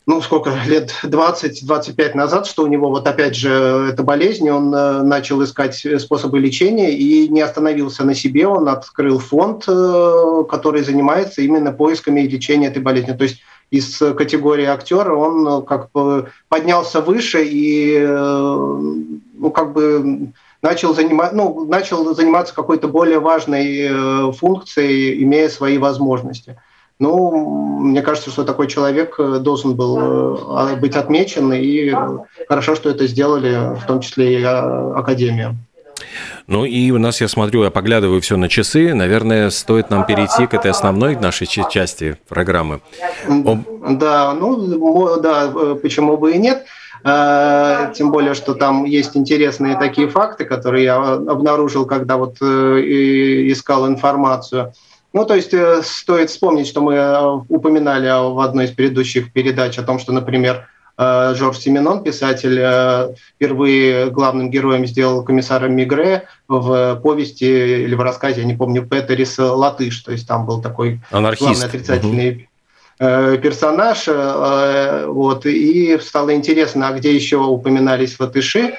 ну, 0.06 0.20
сколько, 0.20 0.50
лет 0.66 0.92
20-25 1.04 2.16
назад, 2.16 2.46
что 2.46 2.64
у 2.64 2.66
него 2.66 2.90
вот 2.90 3.06
опять 3.06 3.36
же 3.36 3.88
эта 3.92 4.02
болезнь, 4.02 4.50
он 4.50 4.74
э, 4.74 5.02
начал 5.02 5.42
искать 5.44 5.80
способы 6.00 6.40
лечения 6.40 6.90
и 6.92 7.28
не 7.28 7.40
остановился 7.40 8.04
на 8.04 8.14
себе, 8.14 8.46
он 8.46 8.68
открыл 8.68 9.20
фонд, 9.20 9.64
э, 9.68 10.44
который 10.50 10.82
занимается 10.82 11.42
именно 11.42 11.70
поисками 11.72 12.22
и 12.22 12.28
лечением 12.28 12.70
этой 12.70 12.82
болезни. 12.82 13.12
То 13.12 13.24
есть 13.24 13.42
из 13.70 13.96
категории 13.96 14.64
актера 14.64 15.14
он 15.14 15.46
э, 15.46 15.62
как 15.62 15.92
бы 15.92 16.30
поднялся 16.48 17.00
выше 17.00 17.44
и 17.44 18.04
ну, 18.04 19.50
как 19.54 19.72
бы 19.72 20.32
начал, 20.62 20.94
занимать, 20.94 21.32
ну, 21.32 21.64
начал 21.64 22.12
заниматься 22.14 22.54
какой-то 22.54 22.88
более 22.88 23.20
важной 23.20 24.32
функцией, 24.32 25.22
имея 25.22 25.48
свои 25.48 25.78
возможности. 25.78 26.56
Ну, 27.02 27.32
мне 27.80 28.00
кажется, 28.00 28.30
что 28.30 28.44
такой 28.44 28.68
человек 28.68 29.16
э, 29.18 29.38
должен 29.40 29.74
был 29.74 29.98
э, 29.98 30.36
а, 30.50 30.76
быть 30.76 30.94
отмечен, 30.94 31.52
и 31.52 31.92
хорошо, 32.48 32.76
что 32.76 32.90
это 32.90 33.08
сделали, 33.08 33.74
в 33.76 33.84
том 33.86 34.00
числе 34.00 34.38
и 34.38 34.44
а, 34.44 34.94
Академия. 34.94 35.56
Ну 36.46 36.64
и 36.64 36.92
у 36.92 36.98
нас, 36.98 37.20
я 37.20 37.26
смотрю, 37.26 37.64
я 37.64 37.72
поглядываю 37.72 38.20
все 38.20 38.36
на 38.36 38.48
часы. 38.48 38.94
Наверное, 38.94 39.50
стоит 39.50 39.90
нам 39.90 40.06
перейти 40.06 40.46
к 40.46 40.54
этой 40.54 40.70
основной 40.70 41.16
нашей 41.16 41.48
части 41.48 42.18
программы. 42.28 42.82
Да, 43.26 44.32
ну 44.32 45.16
да, 45.20 45.52
э, 45.52 45.76
почему 45.82 46.16
бы 46.16 46.34
и 46.34 46.38
нет. 46.38 46.64
Тем 47.02 48.12
более, 48.12 48.34
что 48.34 48.54
там 48.54 48.84
есть 48.84 49.16
интересные 49.16 49.76
такие 49.76 50.06
факты, 50.06 50.44
которые 50.44 50.84
я 50.84 50.94
обнаружил, 50.94 51.84
когда 51.84 52.16
вот 52.16 52.40
искал 52.40 53.88
информацию. 53.88 54.72
Ну, 55.12 55.26
то 55.26 55.34
есть 55.34 55.52
э, 55.52 55.82
стоит 55.82 56.30
вспомнить, 56.30 56.66
что 56.66 56.80
мы 56.80 56.94
э, 56.94 57.22
упоминали 57.48 58.06
в 58.08 58.40
одной 58.40 58.64
из 58.64 58.70
предыдущих 58.70 59.32
передач 59.32 59.78
о 59.78 59.82
том, 59.82 59.98
что, 59.98 60.12
например, 60.12 60.68
э, 60.96 61.34
Жорж 61.36 61.58
Семенон, 61.58 62.02
писатель, 62.02 63.16
впервые 63.36 64.10
главным 64.10 64.50
героем 64.50 64.86
сделал 64.86 65.22
комиссара 65.22 65.68
Мигре 65.68 66.28
в 66.48 66.96
повести 67.02 67.44
или 67.84 67.94
в 67.94 68.00
рассказе, 68.00 68.40
я 68.40 68.46
не 68.46 68.54
помню, 68.54 68.86
Петерис 68.86 69.38
Латыш. 69.38 70.00
То 70.00 70.12
есть 70.12 70.26
там 70.26 70.46
был 70.46 70.62
такой 70.62 71.00
Анархист. 71.10 71.42
главный 71.42 71.66
отрицательный 71.66 72.48
угу. 72.98 73.38
персонаж. 73.38 74.06
Вот, 75.08 75.44
и 75.44 75.98
стало 76.00 76.34
интересно, 76.34 76.88
а 76.88 76.92
где 76.92 77.14
еще 77.14 77.36
упоминались 77.36 78.18
латыши. 78.18 78.74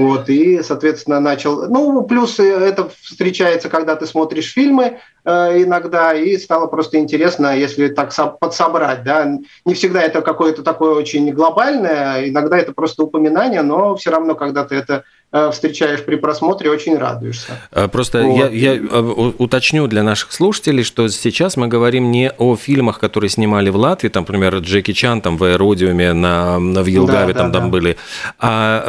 Вот, 0.00 0.28
и, 0.28 0.62
соответственно, 0.62 1.20
начал... 1.20 1.68
Ну, 1.68 2.02
плюс 2.02 2.38
это 2.38 2.90
встречается, 3.02 3.68
когда 3.68 3.96
ты 3.96 4.06
смотришь 4.06 4.52
фильмы 4.52 4.98
э, 5.24 5.62
иногда, 5.62 6.14
и 6.14 6.36
стало 6.38 6.66
просто 6.66 6.98
интересно, 6.98 7.56
если 7.56 7.88
так 7.88 8.12
подсобрать, 8.38 9.04
да. 9.04 9.38
Не 9.64 9.74
всегда 9.74 10.02
это 10.02 10.22
какое-то 10.22 10.62
такое 10.62 10.94
очень 10.94 11.30
глобальное, 11.32 12.28
иногда 12.28 12.58
это 12.58 12.72
просто 12.72 13.04
упоминание, 13.04 13.62
но 13.62 13.94
все 13.96 14.10
равно, 14.10 14.34
когда 14.34 14.64
ты 14.64 14.76
это 14.76 15.04
Э, 15.19 15.19
встречаешь 15.32 16.04
при 16.04 16.16
просмотре, 16.16 16.70
очень 16.70 16.96
радуешься. 16.96 17.60
Э, 17.70 17.86
просто 17.86 18.22
вот. 18.22 18.36
я, 18.36 18.48
я 18.48 18.74
э, 18.74 19.32
уточню 19.38 19.86
для 19.86 20.02
наших 20.02 20.32
слушателей, 20.32 20.82
что 20.82 21.08
сейчас 21.08 21.56
мы 21.56 21.68
говорим 21.68 22.10
не 22.10 22.32
о 22.36 22.56
фильмах, 22.56 22.98
которые 22.98 23.30
снимали 23.30 23.70
в 23.70 23.76
Латвии, 23.76 24.08
там, 24.08 24.22
например, 24.22 24.56
Джеки 24.56 24.92
Чан 24.92 25.20
там 25.20 25.36
в 25.36 25.44
Аэродиуме 25.44 26.12
на, 26.12 26.58
в 26.58 26.86
Елгаве 26.86 27.32
да, 27.32 27.38
там, 27.38 27.52
да, 27.52 27.60
там 27.60 27.68
да. 27.68 27.72
были, 27.72 27.96
а 28.40 28.86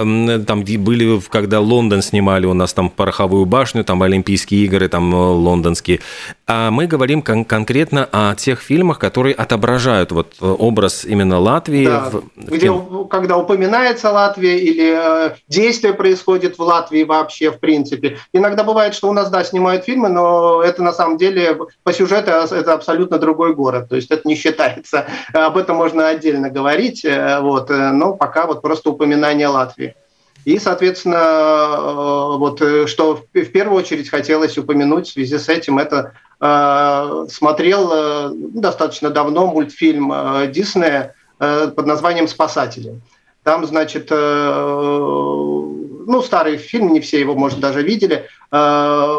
там 0.48 0.64
были, 0.64 1.22
когда 1.30 1.60
Лондон 1.60 2.02
снимали 2.02 2.48
у 2.48 2.54
нас 2.54 2.74
там 2.74 2.90
пороховую 2.90 3.46
башню, 3.46 3.84
там 3.84 4.02
Олимпийские 4.02 4.66
игры, 4.66 4.88
там 4.88 5.14
лондонские. 5.14 6.00
А 6.48 6.72
мы 6.72 6.88
говорим 6.88 7.22
кон- 7.22 7.46
конкретно 7.46 8.10
о 8.12 8.34
тех 8.36 8.62
фильмах, 8.62 8.98
которые 8.98 9.36
отображают 9.36 10.12
вот 10.12 10.34
образ 10.40 11.06
именно 11.06 11.40
Латвии. 11.40 11.86
Да, 11.86 12.10
в, 12.10 12.24
где, 12.36 12.72
в 12.72 13.06
когда 13.06 13.38
упоминается 13.38 14.10
Латвия 14.10 14.58
или 14.58 15.28
э, 15.28 15.36
действие 15.48 15.94
происходит 15.94 16.31
происходит 16.32 16.58
в 16.58 16.62
Латвии 16.62 17.04
вообще, 17.04 17.52
в 17.52 17.60
принципе. 17.60 18.18
Иногда 18.34 18.64
бывает, 18.64 18.94
что 18.96 19.10
у 19.10 19.14
нас, 19.14 19.30
да, 19.30 19.44
снимают 19.44 19.84
фильмы, 19.86 20.10
но 20.10 20.62
это 20.64 20.82
на 20.84 20.94
самом 20.94 21.18
деле 21.18 21.58
по 21.84 21.94
сюжету 21.94 22.32
это 22.32 22.74
абсолютно 22.74 23.18
другой 23.18 23.54
город, 23.54 23.90
то 23.90 23.96
есть 23.96 24.12
это 24.12 24.28
не 24.28 24.36
считается. 24.36 25.06
Об 25.34 25.58
этом 25.58 25.76
можно 25.76 26.08
отдельно 26.08 26.50
говорить, 26.50 27.04
э, 27.06 27.40
вот, 27.42 27.70
э, 27.70 27.92
но 27.92 28.14
пока 28.14 28.46
вот 28.46 28.62
просто 28.62 28.90
упоминание 28.92 29.48
Латвии. 29.48 29.96
И, 30.46 30.58
соответственно, 30.58 31.18
э, 31.18 32.38
вот 32.38 32.62
что 32.88 33.20
в 33.34 33.46
первую 33.52 33.78
очередь 33.78 34.10
хотелось 34.10 34.58
упомянуть 34.58 35.08
в 35.08 35.14
связи 35.14 35.38
с 35.38 35.50
этим, 35.50 35.80
это 35.80 36.14
смотрел 37.30 38.34
достаточно 38.34 39.12
давно 39.12 39.46
мультфильм 39.46 40.12
э, 40.12 40.48
Диснея 40.48 41.14
под 41.38 41.86
названием 41.86 42.28
«Спасатели». 42.28 43.00
Там, 43.44 43.66
значит, 43.66 44.12
ну, 46.12 46.22
старый 46.22 46.58
фильм, 46.58 46.94
не 46.94 47.00
все 47.00 47.20
его, 47.20 47.36
может, 47.36 47.60
даже 47.60 47.82
видели. 47.82 48.28
Э, 48.52 49.18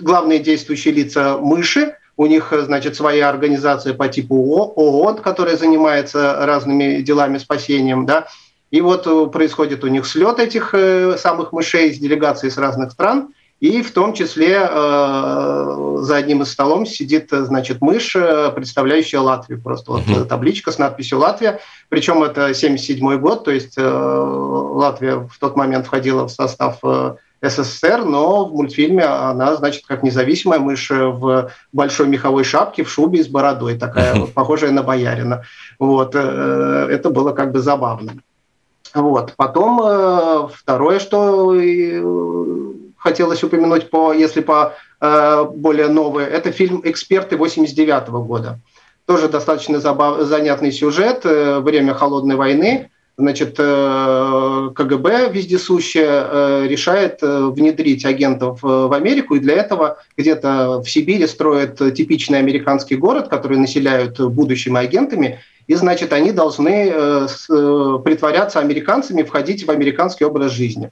главные 0.00 0.38
действующие 0.38 0.94
лица 0.94 1.38
мыши, 1.38 1.96
у 2.16 2.26
них, 2.26 2.52
значит, 2.52 2.96
своя 2.96 3.28
организация 3.28 3.94
по 3.94 4.08
типу 4.08 4.34
ООН, 4.76 5.18
которая 5.18 5.56
занимается 5.56 6.44
разными 6.46 7.00
делами 7.00 7.38
спасением, 7.38 8.06
да, 8.06 8.26
и 8.72 8.80
вот 8.80 9.06
э, 9.06 9.26
происходит 9.30 9.84
у 9.84 9.88
них 9.88 10.06
слет 10.06 10.38
этих 10.38 10.70
э, 10.72 11.16
самых 11.18 11.52
мышей 11.52 11.92
с 11.92 11.98
делегацией 11.98 12.50
с 12.50 12.56
разных 12.56 12.92
стран, 12.92 13.34
и 13.62 13.80
в 13.80 13.92
том 13.92 14.12
числе 14.12 14.58
э, 14.60 15.96
за 16.00 16.16
одним 16.16 16.42
из 16.42 16.50
столом 16.50 16.84
сидит, 16.84 17.28
значит, 17.30 17.80
мышь, 17.80 18.12
представляющая 18.12 19.20
Латвию. 19.20 19.62
Просто 19.62 19.92
вот 19.92 20.02
uh-huh. 20.02 20.24
табличка 20.24 20.72
с 20.72 20.78
надписью 20.78 21.20
«Латвия». 21.20 21.60
Причем 21.88 22.24
это 22.24 22.54
77 22.54 23.18
год, 23.18 23.44
то 23.44 23.52
есть 23.52 23.74
э, 23.76 23.82
Латвия 23.88 25.14
в 25.14 25.38
тот 25.38 25.54
момент 25.54 25.86
входила 25.86 26.26
в 26.26 26.32
состав 26.32 26.78
э, 26.82 27.14
СССР, 27.40 28.04
но 28.04 28.46
в 28.46 28.52
мультфильме 28.52 29.04
она, 29.04 29.54
значит, 29.54 29.86
как 29.86 30.02
независимая 30.02 30.58
мышь 30.58 30.90
в 30.90 31.52
большой 31.72 32.08
меховой 32.08 32.42
шапке, 32.42 32.82
в 32.82 32.90
шубе 32.90 33.20
и 33.20 33.22
с 33.22 33.28
бородой, 33.28 33.78
такая 33.78 34.16
uh-huh. 34.16 34.32
похожая 34.32 34.72
на 34.72 34.82
боярина. 34.82 35.44
Вот. 35.78 36.16
Э, 36.16 36.88
это 36.90 37.10
было 37.10 37.30
как 37.30 37.52
бы 37.52 37.60
забавно. 37.60 38.14
Вот. 38.92 39.34
Потом 39.36 39.80
э, 39.84 40.48
второе, 40.52 40.98
что 40.98 41.54
хотелось 43.02 43.42
упомянуть, 43.42 43.90
по, 43.90 44.12
если 44.12 44.40
по 44.40 44.74
э, 45.00 45.44
более 45.54 45.88
новые, 45.88 46.28
это 46.28 46.52
фильм 46.52 46.80
«Эксперты» 46.84 47.36
89 47.36 48.08
года. 48.08 48.60
Тоже 49.06 49.28
достаточно 49.28 49.80
забав, 49.80 50.20
занятный 50.20 50.72
сюжет, 50.72 51.22
э, 51.24 51.58
время 51.58 51.94
холодной 51.94 52.36
войны. 52.36 52.90
Значит, 53.18 53.56
э, 53.58 54.70
КГБ 54.74 55.30
вездесущее 55.32 56.06
э, 56.08 56.66
решает 56.68 57.18
э, 57.22 57.46
внедрить 57.46 58.04
агентов 58.04 58.64
э, 58.64 58.66
в 58.66 58.92
Америку, 58.92 59.34
и 59.34 59.40
для 59.40 59.54
этого 59.54 59.98
где-то 60.16 60.80
в 60.80 60.88
Сибири 60.88 61.26
строят 61.26 61.76
типичный 61.94 62.38
американский 62.38 62.96
город, 62.96 63.28
который 63.28 63.58
населяют 63.58 64.18
будущими 64.20 64.78
агентами, 64.78 65.40
и, 65.66 65.74
значит, 65.74 66.12
они 66.12 66.32
должны 66.32 66.90
э, 66.90 67.26
э, 67.26 67.98
притворяться 68.04 68.60
американцами, 68.60 69.22
входить 69.22 69.66
в 69.66 69.70
американский 69.70 70.24
образ 70.24 70.52
жизни 70.52 70.90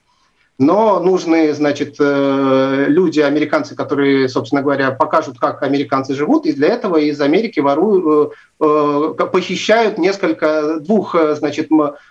но 0.61 0.99
нужны, 0.99 1.53
значит, 1.55 1.95
э, 1.99 2.85
люди, 2.87 3.19
американцы, 3.19 3.73
которые, 3.75 4.29
собственно 4.29 4.61
говоря, 4.61 4.91
покажут, 4.91 5.39
как 5.39 5.63
американцы 5.63 6.13
живут, 6.13 6.45
и 6.45 6.53
для 6.53 6.67
этого 6.67 6.97
из 6.97 7.19
Америки 7.19 7.59
воруют, 7.59 8.33
э, 8.59 8.65
э, 8.65 9.25
похищают 9.25 9.97
несколько, 9.97 10.79
двух, 10.79 11.15
значит, 11.33 11.69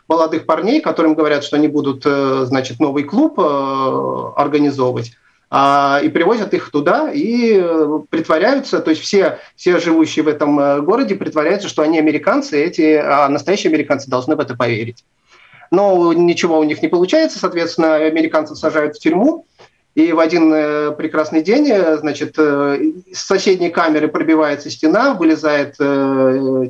молодых 0.08 0.46
парней, 0.46 0.80
которым 0.80 1.14
говорят, 1.14 1.44
что 1.44 1.56
они 1.56 1.68
будут, 1.68 2.02
значит, 2.02 2.80
новый 2.80 3.04
клуб 3.04 3.38
организовывать, 3.38 5.12
а, 5.48 6.00
и 6.02 6.08
привозят 6.08 6.52
их 6.52 6.72
туда 6.72 7.10
и 7.12 7.54
притворяются, 8.10 8.80
то 8.80 8.90
есть 8.90 9.02
все, 9.02 9.38
все 9.54 9.78
живущие 9.78 10.24
в 10.24 10.28
этом 10.28 10.84
городе 10.84 11.14
притворяются, 11.14 11.68
что 11.68 11.82
они 11.82 12.00
американцы, 12.00 12.60
эти, 12.60 12.94
а 12.96 13.28
настоящие 13.28 13.70
американцы 13.70 14.10
должны 14.10 14.34
в 14.34 14.40
это 14.40 14.56
поверить 14.56 15.04
но 15.70 16.12
ничего 16.12 16.58
у 16.58 16.64
них 16.64 16.82
не 16.82 16.88
получается, 16.88 17.38
соответственно, 17.38 17.96
американцев 17.96 18.58
сажают 18.58 18.96
в 18.96 19.00
тюрьму, 19.00 19.46
и 19.94 20.12
в 20.12 20.20
один 20.20 20.52
э, 20.54 20.92
прекрасный 20.92 21.42
день, 21.42 21.68
э, 21.68 21.98
значит, 21.98 22.34
э, 22.38 22.92
с 23.12 23.26
соседней 23.26 23.70
камеры 23.70 24.06
пробивается 24.06 24.70
стена, 24.70 25.14
вылезает 25.14 25.76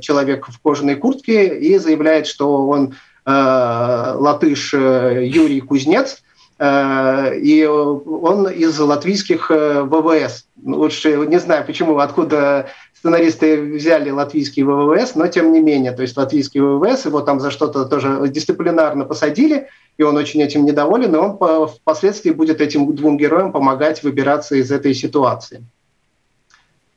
человек 0.01 0.49
в 0.49 0.59
кожаной 0.61 0.97
куртке 0.97 1.59
и 1.59 1.77
заявляет, 1.79 2.27
что 2.27 2.67
он 2.67 2.95
латыш 3.27 4.73
Юрий 4.73 5.61
Кузнец, 5.61 6.23
и 6.59 7.69
он 7.69 8.49
из 8.49 8.79
латвийских 8.79 9.51
ВВС. 9.51 10.47
Лучше 10.65 11.17
не 11.29 11.39
знаю, 11.39 11.65
почему, 11.67 11.99
откуда 11.99 12.71
сценаристы 13.01 13.59
взяли 13.63 14.11
латвийский 14.11 14.63
ВВС, 14.63 15.15
но 15.15 15.27
тем 15.27 15.53
не 15.53 15.61
менее, 15.61 15.93
то 15.93 16.03
есть 16.03 16.17
латвийский 16.19 16.61
ВВС, 16.61 17.07
его 17.07 17.23
там 17.23 17.41
за 17.41 17.51
что-то 17.51 17.87
тоже 17.87 18.29
дисциплинарно 18.29 19.07
посадили, 19.07 19.69
и 19.97 20.03
он 20.03 20.19
очень 20.19 20.43
этим 20.43 20.67
недоволен, 20.67 21.15
и 21.15 21.19
он 21.19 21.69
впоследствии 21.69 22.31
будет 22.31 22.61
этим 22.61 22.95
двум 22.95 23.17
героям 23.17 23.53
помогать 23.53 24.03
выбираться 24.03 24.55
из 24.57 24.71
этой 24.71 24.93
ситуации. 24.93 25.65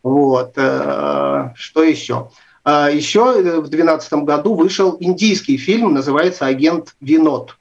Вот. 0.03 0.51
Э, 0.57 1.51
что 1.55 1.83
еще? 1.83 2.29
А 2.65 2.89
еще 2.89 3.41
в 3.61 3.69
2012 3.69 4.13
году 4.25 4.55
вышел 4.55 4.97
индийский 4.99 5.55
фильм, 5.55 5.93
называется 5.93 6.45
«Агент 6.45 6.95
Винод». 6.99 7.57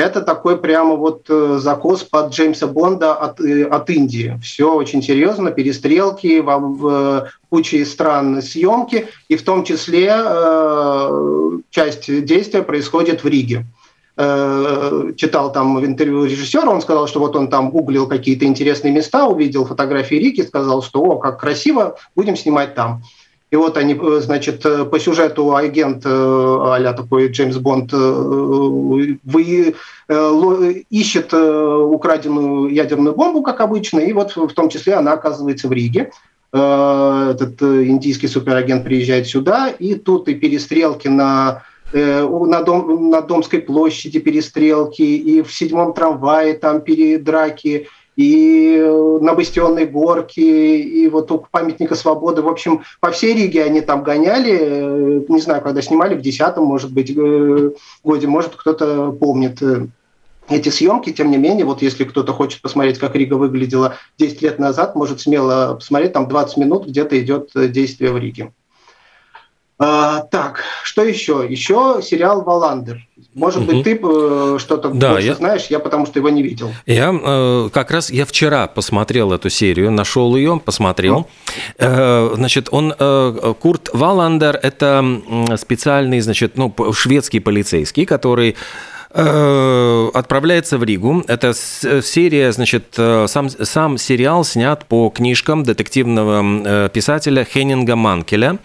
Это 0.00 0.22
такой 0.22 0.56
прямо 0.56 0.94
вот 0.94 1.26
э, 1.28 1.58
закос 1.60 2.04
под 2.04 2.32
Джеймса 2.32 2.66
Бонда 2.66 3.14
от, 3.14 3.38
э, 3.40 3.64
от 3.64 3.90
Индии. 3.90 4.38
Все 4.42 4.72
очень 4.72 5.02
серьезно, 5.02 5.50
перестрелки, 5.50 6.40
в, 6.40 6.58
в 6.58 7.30
куче 7.50 7.84
стран 7.84 8.40
съемки, 8.40 9.08
и 9.28 9.36
в 9.36 9.42
том 9.42 9.62
числе 9.62 10.10
э, 10.10 11.58
часть 11.68 12.24
действия 12.24 12.62
происходит 12.62 13.22
в 13.22 13.28
Риге 13.28 13.66
э, 14.16 15.12
читал 15.16 15.52
там 15.52 15.76
в 15.76 15.84
интервью 15.84 16.24
режиссера, 16.24 16.70
он 16.70 16.80
сказал, 16.80 17.06
что 17.06 17.20
вот 17.20 17.36
он 17.36 17.48
там 17.48 17.70
гуглил 17.70 18.06
какие-то 18.06 18.46
интересные 18.46 18.94
места, 18.94 19.26
увидел 19.26 19.66
фотографии 19.66 20.14
Риги, 20.14 20.40
сказал, 20.40 20.82
что 20.82 21.02
о, 21.02 21.18
как 21.18 21.40
красиво, 21.40 21.96
будем 22.16 22.36
снимать 22.36 22.74
там. 22.74 23.02
И 23.50 23.56
вот 23.56 23.76
они, 23.76 23.94
э, 24.00 24.20
значит, 24.20 24.64
э, 24.64 24.84
по 24.84 25.00
сюжету 25.00 25.56
агент 25.56 26.04
а 26.06 26.92
такой 26.92 27.28
Джеймс 27.28 27.56
Бонд 27.56 27.92
вы, 27.92 29.74
ищет 30.90 31.34
украденную 31.34 32.68
ядерную 32.68 33.14
бомбу, 33.14 33.42
как 33.42 33.60
обычно, 33.60 34.00
и 34.00 34.12
вот 34.12 34.36
в 34.36 34.52
том 34.54 34.68
числе 34.68 34.94
она 34.94 35.12
оказывается 35.12 35.68
в 35.68 35.72
Риге. 35.72 36.10
Этот 36.52 37.62
индийский 37.62 38.26
суперагент 38.26 38.84
приезжает 38.84 39.26
сюда, 39.28 39.68
и 39.68 39.94
тут 39.94 40.28
и 40.28 40.34
перестрелки 40.34 41.08
на 41.08 41.62
на, 41.92 42.62
дом, 42.62 43.10
на 43.10 43.20
Домской 43.20 43.60
площади 43.60 44.20
перестрелки, 44.20 45.02
и 45.02 45.42
в 45.42 45.52
седьмом 45.52 45.92
трамвае 45.92 46.54
там 46.54 46.82
передраки, 46.82 47.88
и 48.20 48.76
э, 48.76 49.18
на 49.22 49.32
Бастионной 49.32 49.86
горке, 49.86 50.78
и 50.78 51.08
вот 51.08 51.32
у 51.32 51.38
памятника 51.38 51.94
свободы. 51.94 52.42
В 52.42 52.48
общем, 52.48 52.82
по 53.00 53.12
всей 53.12 53.32
Риге 53.32 53.64
они 53.64 53.80
там 53.80 54.02
гоняли, 54.02 54.58
э, 54.60 55.24
не 55.26 55.40
знаю, 55.40 55.62
когда 55.62 55.80
снимали, 55.80 56.14
в 56.14 56.20
десятом, 56.20 56.64
может 56.64 56.92
быть, 56.92 57.10
э, 57.16 57.70
годе, 58.04 58.26
может, 58.26 58.56
кто-то 58.56 59.12
помнит 59.12 59.62
эти 60.50 60.68
съемки, 60.68 61.12
тем 61.12 61.30
не 61.30 61.38
менее, 61.38 61.64
вот 61.64 61.80
если 61.80 62.04
кто-то 62.04 62.34
хочет 62.34 62.60
посмотреть, 62.60 62.98
как 62.98 63.16
Рига 63.16 63.34
выглядела 63.34 63.94
10 64.18 64.42
лет 64.42 64.58
назад, 64.58 64.96
может 64.96 65.22
смело 65.22 65.76
посмотреть, 65.76 66.12
там 66.12 66.28
20 66.28 66.58
минут 66.58 66.86
где-то 66.88 67.18
идет 67.18 67.52
действие 67.54 68.12
в 68.12 68.18
Риге. 68.18 68.52
А, 69.78 70.20
так, 70.30 70.60
что 70.82 71.02
еще? 71.02 71.46
Еще 71.48 72.00
сериал 72.02 72.42
«Валандер». 72.42 73.00
Может 73.34 73.62
угу. 73.62 73.72
быть, 73.72 73.84
ты 73.84 74.00
э, 74.02 74.58
что-то 74.58 74.88
да, 74.88 75.12
больше 75.12 75.28
я... 75.28 75.34
знаешь, 75.34 75.66
я 75.66 75.78
потому 75.78 76.04
что 76.04 76.18
его 76.18 76.30
не 76.30 76.42
видел. 76.42 76.72
Я 76.84 77.14
э, 77.14 77.68
как 77.72 77.92
раз 77.92 78.10
я 78.10 78.26
вчера 78.26 78.66
посмотрел 78.66 79.32
эту 79.32 79.50
серию, 79.50 79.92
нашел 79.92 80.34
ее, 80.34 80.60
посмотрел. 80.64 81.28
Э, 81.78 82.32
значит, 82.34 82.68
он 82.72 82.92
э, 82.98 83.54
Курт 83.60 83.88
Валандер 83.92 84.58
это 84.60 85.04
специальный, 85.58 86.18
значит, 86.20 86.56
ну 86.56 86.74
шведский 86.92 87.38
полицейский, 87.38 88.04
который 88.04 88.56
э, 89.12 90.10
отправляется 90.12 90.76
в 90.76 90.82
Ригу. 90.82 91.22
Это 91.28 91.54
серия, 91.54 92.50
значит, 92.50 92.94
э, 92.96 93.26
сам, 93.28 93.48
сам 93.48 93.96
сериал 93.96 94.42
снят 94.42 94.84
по 94.86 95.08
книжкам 95.08 95.62
детективного 95.62 96.88
писателя 96.88 97.44
Хеннинга 97.44 97.94
Манкеля 97.94 98.58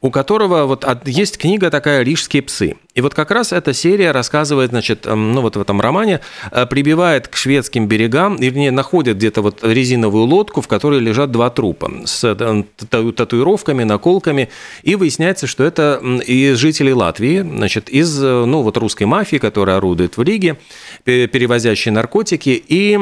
у 0.00 0.10
которого 0.10 0.66
вот 0.66 0.86
есть 1.06 1.38
книга 1.38 1.70
такая 1.70 2.02
«Рижские 2.02 2.42
псы». 2.42 2.76
И 2.96 3.02
вот 3.02 3.14
как 3.14 3.30
раз 3.30 3.52
эта 3.52 3.74
серия 3.74 4.10
рассказывает, 4.10 4.70
значит, 4.70 5.06
эм, 5.06 5.32
ну 5.32 5.42
вот 5.42 5.56
в 5.56 5.60
этом 5.60 5.82
романе, 5.82 6.20
э, 6.50 6.64
прибивает 6.64 7.28
к 7.28 7.36
шведским 7.36 7.86
берегам, 7.88 8.36
вернее, 8.36 8.70
находит 8.70 9.18
где-то 9.18 9.42
вот 9.42 9.58
резиновую 9.62 10.24
лодку, 10.24 10.62
в 10.62 10.66
которой 10.66 10.98
лежат 10.98 11.30
два 11.30 11.50
трупа 11.50 11.90
с 12.06 12.24
э, 12.24 12.64
татуировками, 12.88 13.84
наколками, 13.84 14.48
и 14.82 14.94
выясняется, 14.94 15.46
что 15.46 15.62
это 15.62 16.00
и 16.26 16.52
жители 16.54 16.90
Латвии, 16.90 17.40
значит, 17.40 17.90
из, 17.90 18.18
э, 18.22 18.44
ну 18.46 18.62
вот 18.62 18.78
русской 18.78 19.04
мафии, 19.04 19.36
которая 19.36 19.76
орудует 19.76 20.16
в 20.16 20.22
Риге, 20.22 20.56
перевозящие 21.04 21.92
наркотики, 21.92 22.62
и 22.66 22.98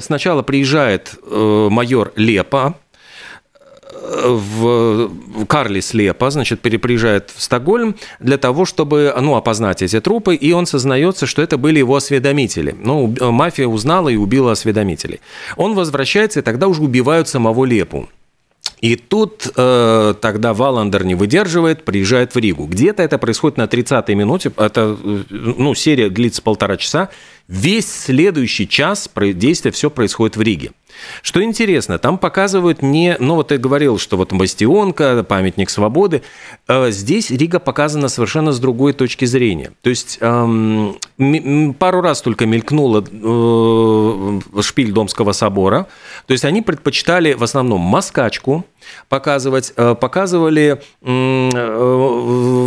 сначала 0.00 0.42
приезжает 0.42 1.14
майор 1.30 2.12
Лепа, 2.16 2.76
в 4.00 5.10
Карли 5.46 5.80
слепо, 5.80 6.30
значит, 6.30 6.60
переприезжает 6.60 7.30
в 7.34 7.42
Стокгольм 7.42 7.96
для 8.18 8.38
того, 8.38 8.64
чтобы, 8.64 9.14
ну, 9.20 9.36
опознать 9.36 9.82
эти 9.82 10.00
трупы, 10.00 10.34
и 10.34 10.52
он 10.52 10.66
сознается, 10.66 11.26
что 11.26 11.42
это 11.42 11.58
были 11.58 11.78
его 11.78 11.96
осведомители. 11.96 12.74
Ну, 12.78 13.14
мафия 13.30 13.66
узнала 13.66 14.08
и 14.08 14.16
убила 14.16 14.52
осведомителей. 14.52 15.20
Он 15.56 15.74
возвращается, 15.74 16.40
и 16.40 16.42
тогда 16.42 16.68
уже 16.68 16.82
убивают 16.82 17.28
самого 17.28 17.64
Лепу. 17.64 18.08
И 18.80 18.96
тут 18.96 19.50
э, 19.56 20.14
тогда 20.20 20.54
Валандер 20.54 21.04
не 21.04 21.14
выдерживает, 21.14 21.84
приезжает 21.84 22.34
в 22.34 22.38
Ригу. 22.38 22.64
Где-то 22.64 23.02
это 23.02 23.18
происходит 23.18 23.58
на 23.58 23.64
30-й 23.64 24.14
минуте. 24.14 24.52
Это, 24.56 24.96
э, 25.02 25.22
ну, 25.28 25.74
серия 25.74 26.08
длится 26.08 26.40
полтора 26.40 26.78
часа. 26.78 27.10
Весь 27.50 27.92
следующий 27.92 28.68
час 28.68 29.10
действия 29.16 29.72
все 29.72 29.90
происходит 29.90 30.36
в 30.36 30.40
Риге. 30.40 30.70
Что 31.22 31.42
интересно, 31.42 31.98
там 31.98 32.16
показывают 32.16 32.82
не... 32.82 33.16
Ну, 33.18 33.34
вот 33.34 33.48
ты 33.48 33.58
говорил, 33.58 33.98
что 33.98 34.16
вот 34.16 34.32
бастионка, 34.32 35.24
памятник 35.24 35.70
свободы. 35.70 36.22
Э, 36.68 36.90
здесь 36.90 37.30
Рига 37.30 37.58
показана 37.58 38.08
совершенно 38.08 38.52
с 38.52 38.60
другой 38.60 38.92
точки 38.92 39.24
зрения. 39.24 39.72
То 39.82 39.90
есть 39.90 40.18
эм, 40.20 40.96
пару 41.78 42.00
раз 42.00 42.22
только 42.22 42.46
мелькнула 42.46 43.04
э, 43.10 44.62
шпиль 44.62 44.92
Домского 44.92 45.32
собора. 45.32 45.88
То 46.26 46.32
есть 46.32 46.44
они 46.44 46.62
предпочитали 46.62 47.32
в 47.32 47.42
основном 47.42 47.80
москачку, 47.80 48.64
показывать, 49.08 49.72
э, 49.76 49.94
показывали 49.94 50.80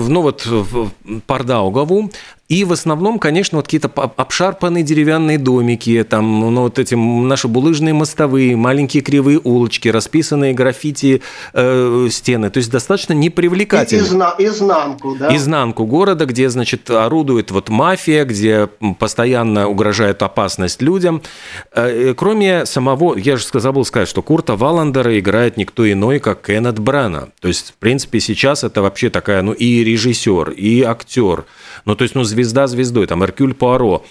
ну 0.09 0.21
вот 0.21 0.47
Пардаугову, 1.27 2.09
и 2.49 2.65
в 2.65 2.73
основном, 2.73 3.19
конечно, 3.19 3.57
вот 3.57 3.65
какие-то 3.65 3.87
обшарпанные 3.87 4.83
деревянные 4.83 5.39
домики, 5.39 6.03
там, 6.03 6.41
ну, 6.53 6.61
вот 6.61 6.77
эти 6.77 6.93
наши 6.93 7.47
булыжные 7.47 7.93
мостовые, 7.93 8.55
маленькие 8.55 9.01
кривые 9.01 9.39
улочки, 9.43 9.87
расписанные 9.87 10.53
граффити 10.53 11.21
э, 11.53 12.07
стены. 12.11 12.49
То 12.49 12.57
есть 12.57 12.69
достаточно 12.69 13.13
непривлекательно. 13.13 14.03
Изна, 14.03 14.35
изнанку, 14.37 15.15
да? 15.15 15.35
Изнанку 15.35 15.85
города, 15.85 16.25
где, 16.25 16.49
значит, 16.49 16.91
орудует 16.91 17.49
вот 17.49 17.69
мафия, 17.69 18.25
где 18.25 18.67
постоянно 18.99 19.67
угрожает 19.67 20.21
опасность 20.21 20.81
людям. 20.81 21.23
Э, 21.71 22.13
кроме 22.15 22.65
самого, 22.65 23.15
я 23.15 23.37
же 23.37 23.47
забыл 23.53 23.85
сказать, 23.85 24.09
что 24.09 24.21
Курта 24.21 24.55
Валандера 24.55 25.17
играет 25.17 25.55
никто 25.57 25.91
иной, 25.91 26.19
как 26.19 26.45
Кеннет 26.45 26.77
Брана. 26.77 27.29
То 27.39 27.47
есть, 27.47 27.71
в 27.71 27.75
принципе, 27.75 28.19
сейчас 28.19 28.63
это 28.63 28.81
вообще 28.81 29.09
такая, 29.09 29.41
ну, 29.41 29.53
и 29.53 29.83
режиссер, 29.93 30.51
и 30.51 30.81
актер. 30.81 31.45
Ну, 31.85 31.95
то 31.95 32.03
есть, 32.03 32.15
ну, 32.15 32.23
звезда 32.23 32.67
звездой, 32.67 33.07
там, 33.07 33.23
Эркюль 33.23 33.53
Пуаро. 33.53 34.03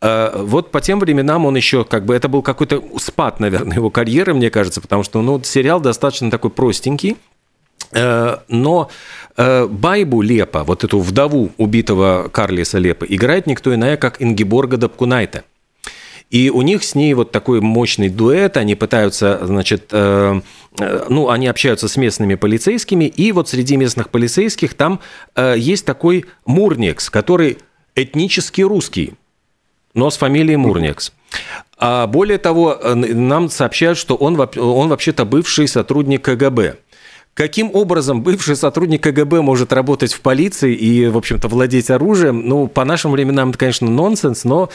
Э, 0.00 0.42
вот 0.42 0.70
по 0.70 0.80
тем 0.80 1.00
временам 1.00 1.46
он 1.46 1.56
еще, 1.56 1.84
как 1.84 2.04
бы, 2.04 2.14
это 2.14 2.28
был 2.28 2.42
какой-то 2.42 2.82
спад, 2.98 3.40
наверное, 3.40 3.76
его 3.76 3.90
карьеры, 3.90 4.34
мне 4.34 4.50
кажется, 4.50 4.80
потому 4.80 5.02
что, 5.02 5.22
ну, 5.22 5.42
сериал 5.42 5.80
достаточно 5.80 6.30
такой 6.30 6.50
простенький, 6.50 7.16
э, 7.92 8.36
но 8.48 8.90
э, 9.36 9.66
Байбу 9.66 10.22
Лепа, 10.22 10.64
вот 10.64 10.84
эту 10.84 11.00
вдову 11.00 11.50
убитого 11.56 12.28
Карлиса 12.32 12.78
Лепа, 12.78 13.04
играет 13.04 13.46
никто 13.46 13.74
иная, 13.74 13.96
как 13.96 14.20
Ингиборга 14.20 14.76
Дапкунайте. 14.76 15.44
И 16.32 16.48
у 16.48 16.62
них 16.62 16.82
с 16.82 16.94
ней 16.94 17.12
вот 17.12 17.30
такой 17.30 17.60
мощный 17.60 18.08
дуэт, 18.08 18.56
они 18.56 18.74
пытаются, 18.74 19.38
значит, 19.42 19.88
э, 19.92 20.40
э, 20.80 21.06
ну, 21.10 21.28
они 21.28 21.46
общаются 21.46 21.88
с 21.88 21.98
местными 21.98 22.36
полицейскими, 22.36 23.04
и 23.04 23.32
вот 23.32 23.50
среди 23.50 23.76
местных 23.76 24.08
полицейских 24.08 24.72
там 24.72 25.00
э, 25.36 25.56
есть 25.58 25.84
такой 25.84 26.24
Мурникс, 26.46 27.10
который 27.10 27.58
этнически 27.94 28.62
русский, 28.62 29.12
но 29.92 30.08
с 30.08 30.16
фамилией 30.16 30.56
Мурникс. 30.56 31.12
А 31.76 32.06
более 32.06 32.38
того, 32.38 32.78
нам 32.82 33.50
сообщают, 33.50 33.98
что 33.98 34.14
он, 34.14 34.40
он 34.40 34.88
вообще-то 34.88 35.26
бывший 35.26 35.68
сотрудник 35.68 36.22
КГБ. 36.22 36.76
Каким 37.34 37.70
образом 37.74 38.22
бывший 38.22 38.56
сотрудник 38.56 39.02
КГБ 39.02 39.40
может 39.40 39.72
работать 39.72 40.12
в 40.12 40.20
полиции 40.20 40.74
и, 40.74 41.06
в 41.06 41.16
общем-то, 41.16 41.48
владеть 41.48 41.90
оружием? 41.90 42.46
Ну, 42.46 42.68
по 42.68 42.84
нашим 42.84 43.10
временам 43.12 43.50
это, 43.50 43.58
конечно, 43.58 43.88
нонсенс, 43.88 44.44
но 44.44 44.68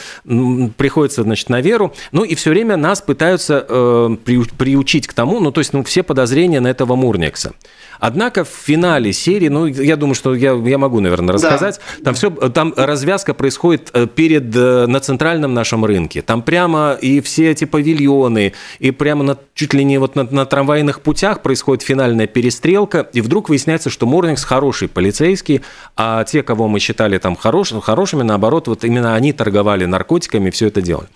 приходится, 0.76 1.22
значит, 1.22 1.50
на 1.50 1.60
веру. 1.60 1.94
Ну, 2.10 2.24
и 2.24 2.34
все 2.34 2.50
время 2.50 2.76
нас 2.76 3.00
пытаются 3.00 3.64
э, 3.68 4.16
приучить 4.24 5.06
к 5.06 5.12
тому, 5.12 5.38
ну, 5.38 5.52
то 5.52 5.60
есть, 5.60 5.72
ну, 5.72 5.84
все 5.84 6.02
подозрения 6.02 6.58
на 6.58 6.66
этого 6.66 6.96
Мурникса. 6.96 7.52
Однако 7.98 8.44
в 8.44 8.48
финале 8.48 9.12
серии, 9.12 9.48
ну, 9.48 9.66
я 9.66 9.96
думаю, 9.96 10.14
что 10.14 10.34
я, 10.34 10.52
я 10.52 10.78
могу, 10.78 11.00
наверное, 11.00 11.34
рассказать, 11.34 11.80
да. 11.98 12.04
там 12.04 12.14
все, 12.14 12.30
там 12.30 12.74
развязка 12.76 13.34
происходит 13.34 13.90
э, 13.92 14.06
перед, 14.06 14.54
э, 14.54 14.86
на 14.86 15.00
центральном 15.00 15.54
нашем 15.54 15.84
рынке. 15.84 16.22
Там 16.22 16.42
прямо 16.42 16.96
и 17.00 17.20
все 17.20 17.50
эти 17.50 17.64
павильоны, 17.64 18.52
и 18.78 18.90
прямо 18.90 19.24
на, 19.24 19.38
чуть 19.54 19.74
ли 19.74 19.84
не 19.84 19.98
вот 19.98 20.16
на, 20.16 20.24
на 20.24 20.46
трамвайных 20.46 21.00
путях 21.00 21.42
происходит 21.42 21.82
финальная 21.82 22.26
перестрелка 22.26 23.08
и 23.12 23.20
вдруг 23.20 23.48
выясняется, 23.48 23.90
что 23.90 24.06
Морнингс 24.06 24.44
хороший 24.44 24.88
полицейский, 24.88 25.62
а 25.96 26.24
те, 26.24 26.42
кого 26.42 26.68
мы 26.68 26.80
считали 26.80 27.18
там 27.18 27.36
хорош, 27.36 27.72
хорошими, 27.82 28.22
наоборот, 28.22 28.68
вот 28.68 28.84
именно 28.84 29.14
они 29.14 29.32
торговали 29.32 29.84
наркотиками, 29.84 30.50
все 30.50 30.68
это 30.68 30.80
делали. 30.80 31.08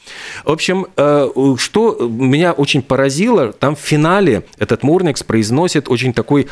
В 0.45 0.51
общем, 0.51 0.87
э, 0.97 1.29
что 1.59 1.97
меня 2.09 2.53
очень 2.53 2.83
поразило, 2.83 3.53
там 3.53 3.77
в 3.77 3.81
финале 3.81 4.45
этот 4.59 4.83
Морнингс 4.83 5.23
произносит 5.23 5.89
очень 5.89 6.13
такой 6.13 6.49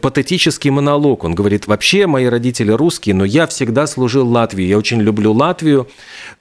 патетический 0.00 0.70
монолог. 0.70 1.24
Он 1.24 1.34
говорит, 1.34 1.66
вообще 1.66 2.06
мои 2.06 2.26
родители 2.26 2.72
русские, 2.72 3.14
но 3.14 3.24
я 3.24 3.46
всегда 3.46 3.86
служил 3.86 4.28
Латвии, 4.28 4.64
я 4.64 4.78
очень 4.78 5.00
люблю 5.00 5.32
Латвию, 5.32 5.88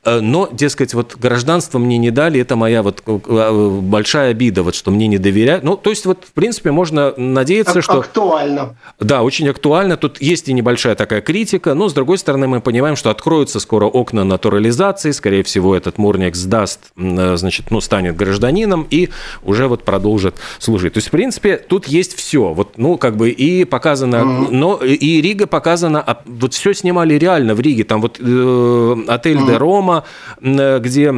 э, 0.03 0.19
но, 0.19 0.49
дескать, 0.51 0.93
вот 0.93 1.15
гражданство 1.15 1.79
мне 1.79 1.97
не 1.97 2.11
дали, 2.11 2.39
это 2.39 2.55
моя 2.55 2.83
вот 2.83 3.03
э, 3.05 3.79
большая 3.81 4.31
обида, 4.31 4.63
вот 4.63 4.75
что 4.75 4.91
мне 4.91 5.07
не 5.07 5.17
доверяют. 5.17 5.63
Ну, 5.63 5.77
то 5.77 5.89
есть 5.89 6.05
вот, 6.05 6.25
в 6.25 6.31
принципе, 6.33 6.71
можно 6.71 7.13
надеяться, 7.17 7.79
Ак- 7.79 7.83
что... 7.83 7.99
Актуально. 7.99 8.75
Да, 8.99 9.23
очень 9.23 9.47
актуально. 9.49 9.97
Тут 9.97 10.21
есть 10.21 10.49
и 10.49 10.53
небольшая 10.53 10.95
такая 10.95 11.21
критика, 11.21 11.73
но, 11.73 11.89
с 11.89 11.93
другой 11.93 12.17
стороны, 12.17 12.47
мы 12.47 12.61
понимаем, 12.61 12.95
что 12.95 13.09
откроются 13.09 13.59
скоро 13.59 13.85
окна 13.85 14.23
натурализации, 14.23 15.11
скорее 15.11 15.43
всего, 15.43 15.75
этот 15.75 15.97
Мурник 15.97 16.35
сдаст, 16.35 16.91
э, 16.97 17.35
значит, 17.37 17.71
ну, 17.71 17.81
станет 17.81 18.15
гражданином 18.15 18.87
и 18.89 19.09
уже 19.43 19.67
вот 19.67 19.83
продолжит 19.83 20.35
служить. 20.59 20.93
То 20.93 20.97
есть, 20.97 21.07
в 21.07 21.11
принципе, 21.11 21.57
тут 21.57 21.87
есть 21.87 22.15
все. 22.15 22.53
Вот, 22.53 22.77
ну, 22.77 22.97
как 23.01 23.17
бы 23.17 23.31
и 23.31 23.65
показано, 23.65 24.17
mm-hmm. 24.17 24.51
но 24.51 24.75
и 24.77 25.21
Рига 25.21 25.47
показана, 25.47 26.01
а 26.05 26.21
вот 26.25 26.53
все 26.53 26.73
снимали 26.73 27.15
реально 27.15 27.55
в 27.55 27.59
Риге. 27.59 27.83
Там 27.83 27.99
вот 28.01 28.19
э, 28.19 28.95
отель 29.07 29.37
mm-hmm. 29.37 29.47
Де 29.47 29.57
Рома, 29.57 30.03
э, 30.41 30.79
где 30.79 31.11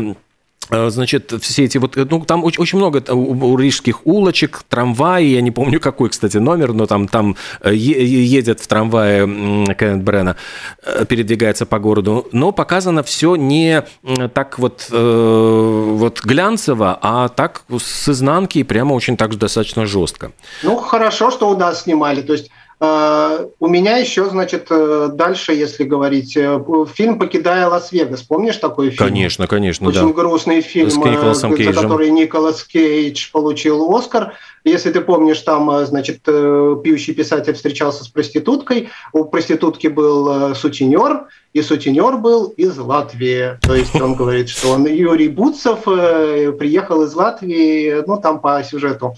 значит, 0.70 1.34
все 1.42 1.66
эти 1.66 1.78
вот, 1.78 1.96
ну, 1.96 2.26
там 2.26 2.44
очень, 2.44 2.62
очень 2.62 2.78
много 2.78 3.04
рижских 3.62 4.06
улочек, 4.06 4.64
трамваи, 4.70 5.26
я 5.26 5.42
не 5.42 5.52
помню 5.52 5.80
какой, 5.80 6.10
кстати, 6.10 6.38
номер, 6.38 6.74
но 6.74 6.86
там, 6.86 7.08
там 7.08 7.36
э, 7.62 7.74
едет 7.74 8.60
в 8.60 8.68
трамвае 8.68 9.26
Кеннет 9.76 10.04
Брена, 10.04 10.36
э, 10.84 11.06
передвигается 11.06 11.66
по 11.66 11.80
городу, 11.80 12.28
но 12.32 12.52
показано 12.52 13.04
все 13.04 13.36
не 13.36 13.84
так 14.34 14.60
вот, 14.60 14.88
вот 14.90 16.22
глянцево, 16.22 16.98
а 17.02 17.30
так 17.30 17.64
с 17.70 18.10
изнанки 18.10 18.60
и 18.60 18.64
прямо 18.64 18.94
очень 18.94 19.18
так 19.18 19.36
достаточно 19.36 19.86
жестко. 19.86 20.32
Ну, 20.64 20.78
хорошо, 20.78 21.32
что 21.32 21.50
у 21.50 21.58
нас 21.58 21.84
снимали, 21.84 22.22
то 22.22 22.34
есть 22.34 22.50
Э, 22.50 22.63
у 22.86 23.68
меня 23.68 23.96
еще, 23.96 24.30
значит, 24.30 24.68
э, 24.70 25.10
дальше, 25.14 25.54
если 25.54 25.86
говорить, 25.86 26.36
э, 26.36 26.60
фильм 26.94 27.18
«Покидая 27.18 27.70
Лас-Вегас». 27.70 28.24
Помнишь 28.24 28.58
такой 28.58 28.90
фильм? 28.90 29.08
Конечно, 29.08 29.48
конечно, 29.48 29.88
Очень 29.88 30.08
да. 30.08 30.14
грустный 30.14 30.60
фильм, 30.60 30.90
за 30.90 31.00
который 31.00 32.10
Николас 32.10 32.62
Кейдж 32.66 33.32
получил 33.32 33.96
Оскар. 33.96 34.34
Если 34.66 34.92
ты 34.92 35.00
помнишь, 35.00 35.40
там, 35.40 35.86
значит, 35.86 36.24
пьющий 36.24 37.14
писатель 37.14 37.54
встречался 37.54 38.04
с 38.04 38.10
проституткой. 38.10 38.90
У 39.14 39.24
проститутки 39.24 39.88
был 39.88 40.54
сутенер, 40.54 41.28
и 41.54 41.62
сутенер 41.62 42.18
был 42.18 42.48
из 42.58 42.78
Латвии. 42.78 43.60
То 43.62 43.76
есть 43.76 43.96
он 44.02 44.16
говорит, 44.16 44.50
что 44.50 44.72
он 44.72 44.86
Юрий 44.88 45.30
Буцев 45.30 45.84
приехал 45.84 47.04
из 47.04 47.14
Латвии, 47.14 48.04
ну, 48.06 48.18
там 48.18 48.42
по 48.42 48.62
сюжету 48.64 49.16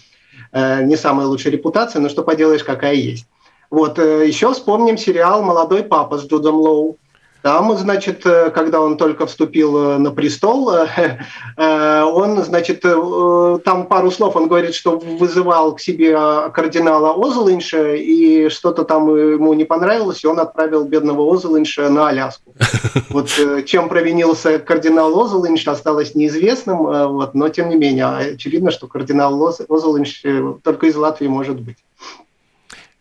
не 0.54 0.96
самая 0.96 1.26
лучшая 1.26 1.54
репутация, 1.54 2.00
но 2.00 2.10
что 2.10 2.24
поделаешь, 2.24 2.64
какая 2.64 2.94
есть. 2.94 3.26
Вот, 3.70 4.00
э, 4.00 4.28
еще 4.28 4.54
вспомним 4.54 4.98
сериал 4.98 5.42
«Молодой 5.42 5.84
папа» 5.84 6.18
с 6.18 6.26
Джудом 6.26 6.56
Лоу. 6.56 6.98
Там, 7.42 7.78
значит, 7.78 8.26
э, 8.26 8.50
когда 8.50 8.82
он 8.82 8.98
только 8.98 9.28
вступил 9.28 9.78
э, 9.78 9.98
на 9.98 10.12
престол, 10.12 10.70
он, 11.58 12.44
значит, 12.44 12.82
там 12.82 13.88
пару 13.88 14.12
слов 14.12 14.36
он 14.36 14.48
говорит, 14.48 14.74
что 14.74 14.98
вызывал 14.98 15.76
к 15.76 15.80
себе 15.80 16.18
кардинала 16.54 17.14
Озелинша, 17.14 17.96
и 17.96 18.50
что-то 18.50 18.84
там 18.84 19.16
ему 19.16 19.54
не 19.54 19.64
понравилось, 19.64 20.24
и 20.24 20.28
он 20.28 20.40
отправил 20.40 20.86
бедного 20.86 21.34
Озелинша 21.34 21.90
на 21.90 22.10
Аляску. 22.10 22.54
Вот 23.10 23.30
чем 23.66 23.88
провинился 23.88 24.60
кардинал 24.60 25.18
Озелинш, 25.18 25.68
осталось 25.68 26.16
неизвестным, 26.16 26.78
вот, 26.78 27.34
но 27.36 27.50
тем 27.50 27.70
не 27.70 27.76
менее, 27.76 28.34
очевидно, 28.34 28.72
что 28.72 28.88
кардинал 28.88 29.54
Озелинш 29.70 30.24
только 30.64 30.88
из 30.88 30.96
Латвии 30.96 31.28
может 31.28 31.60
быть. 31.60 31.78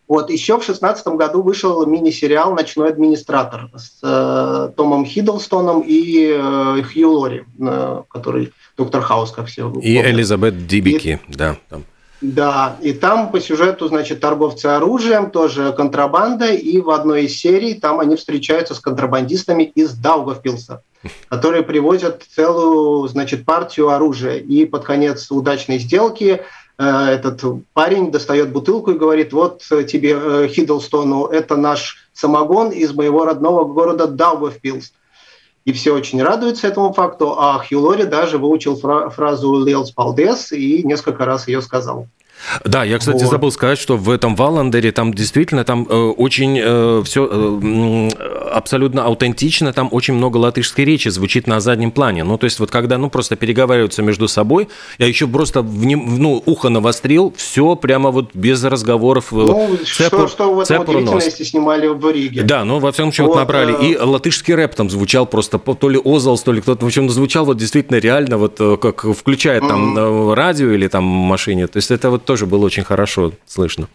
Вот, 0.07 0.29
еще 0.29 0.59
в 0.59 0.63
шестнадцатом 0.63 1.17
году 1.17 1.41
вышел 1.41 1.85
мини-сериал 1.85 2.53
«Ночной 2.53 2.89
администратор» 2.89 3.69
с 3.75 3.99
э, 4.03 4.71
Томом 4.75 5.03
Хиддлстоном 5.03 5.81
и 5.81 6.31
э, 6.37 6.83
Хью 6.83 7.11
Лори, 7.11 7.43
э, 7.59 8.03
который 8.09 8.53
доктор 8.77 9.01
Хаус, 9.01 9.31
как 9.31 9.47
все 9.47 9.67
И 9.67 9.71
помнят. 9.71 10.05
Элизабет 10.05 10.67
Дибики, 10.67 11.19
и, 11.27 11.33
да. 11.33 11.57
Там. 11.69 11.83
Да, 12.21 12.77
и 12.81 12.93
там 12.93 13.31
по 13.31 13.41
сюжету, 13.41 13.87
значит, 13.87 14.19
торговцы 14.19 14.67
оружием, 14.67 15.31
тоже 15.31 15.73
контрабанда, 15.73 16.53
и 16.53 16.79
в 16.79 16.89
одной 16.91 17.25
из 17.25 17.37
серий 17.37 17.73
там 17.73 17.99
они 17.99 18.15
встречаются 18.15 18.73
с 18.73 18.79
контрабандистами 18.79 19.63
из 19.63 19.93
Даугавпилса, 19.93 20.81
которые 21.29 21.63
привозят 21.63 22.23
целую, 22.35 23.07
значит, 23.07 23.43
партию 23.43 23.89
оружия. 23.89 24.37
И 24.37 24.65
под 24.65 24.85
конец 24.85 25.29
удачной 25.29 25.79
сделки 25.79 26.41
этот 26.77 27.41
парень 27.73 28.11
достает 28.11 28.51
бутылку 28.51 28.91
и 28.91 28.97
говорит, 28.97 29.31
вот 29.33 29.63
тебе, 29.87 30.17
э, 30.19 30.47
Хиддлстону, 30.47 31.25
это 31.25 31.55
наш 31.55 32.09
самогон 32.13 32.71
из 32.71 32.93
моего 32.93 33.25
родного 33.25 33.65
города 33.65 34.07
Даугавпилс. 34.07 34.91
И 35.65 35.73
все 35.73 35.93
очень 35.93 36.21
радуются 36.21 36.67
этому 36.67 36.93
факту, 36.93 37.35
а 37.39 37.57
Хью 37.57 37.81
Лори 37.81 38.03
даже 38.03 38.37
выучил 38.37 38.75
фразу 38.75 39.65
«Лелс 39.65 39.91
Палдес» 39.91 40.51
и 40.51 40.83
несколько 40.83 41.25
раз 41.25 41.47
ее 41.47 41.61
сказал. 41.61 42.07
Да, 42.63 42.83
я, 42.83 42.99
кстати, 42.99 43.23
вот. 43.23 43.31
забыл 43.31 43.51
сказать, 43.51 43.79
что 43.79 43.97
в 43.97 44.09
этом 44.09 44.35
Валандере 44.35 44.91
там 44.91 45.13
действительно 45.13 45.63
там 45.63 45.87
э, 45.89 45.95
очень 45.95 46.59
э, 46.61 47.01
все 47.03 47.27
э, 47.31 48.09
абсолютно 48.55 49.03
аутентично, 49.03 49.73
там 49.73 49.89
очень 49.91 50.13
много 50.13 50.37
латышской 50.37 50.85
речи 50.85 51.09
звучит 51.09 51.45
на 51.45 51.59
заднем 51.59 51.91
плане. 51.91 52.23
Ну, 52.23 52.37
то 52.37 52.45
есть 52.45 52.59
вот 52.59 52.71
когда, 52.71 52.97
ну, 52.97 53.09
просто 53.09 53.35
переговариваются 53.35 54.01
между 54.01 54.27
собой, 54.27 54.69
я 54.97 55.07
еще 55.07 55.27
просто 55.27 55.61
в 55.61 55.85
нем, 55.85 56.17
ну, 56.17 56.41
ухо 56.45 56.69
навострил, 56.69 57.33
все 57.35 57.75
прямо 57.75 58.11
вот 58.11 58.29
без 58.33 58.63
разговоров. 58.63 59.33
Э, 59.33 59.35
ну, 59.35 59.77
цепур, 59.85 60.27
что, 60.27 60.27
что 60.27 60.53
в 60.53 60.59
этом 60.61 60.81
удивительно, 60.83 61.21
если 61.21 61.43
снимали 61.43 61.87
в 61.87 62.09
Риге. 62.09 62.43
Да, 62.43 62.63
ну, 62.63 62.79
во 62.79 62.91
всяком 62.91 63.11
случае, 63.11 63.27
вот, 63.27 63.33
вот 63.33 63.39
набрали. 63.39 63.73
Э... 63.73 63.85
И 63.85 63.97
латышский 63.97 64.55
рэп 64.55 64.73
там 64.75 64.89
звучал 64.89 65.25
просто, 65.25 65.59
то 65.59 65.89
ли 65.89 65.99
Озалс, 66.03 66.41
то 66.41 66.53
ли 66.53 66.61
кто-то, 66.61 66.85
в 66.85 66.87
общем, 66.87 67.09
звучал 67.09 67.45
вот 67.45 67.57
действительно 67.57 67.97
реально, 67.97 68.37
вот 68.37 68.55
э, 68.59 68.77
как 68.77 69.03
включает 69.03 69.67
там 69.67 69.97
mm-hmm. 69.97 70.33
радио 70.33 70.71
или 70.71 70.87
там 70.87 71.03
машине. 71.03 71.67
То 71.67 71.77
есть 71.77 71.91
это 71.91 72.09
вот 72.09 72.23
тоже 72.25 72.45
было 72.45 72.65
очень 72.65 72.83
хорошо 72.83 73.33
слышно. 73.45 73.87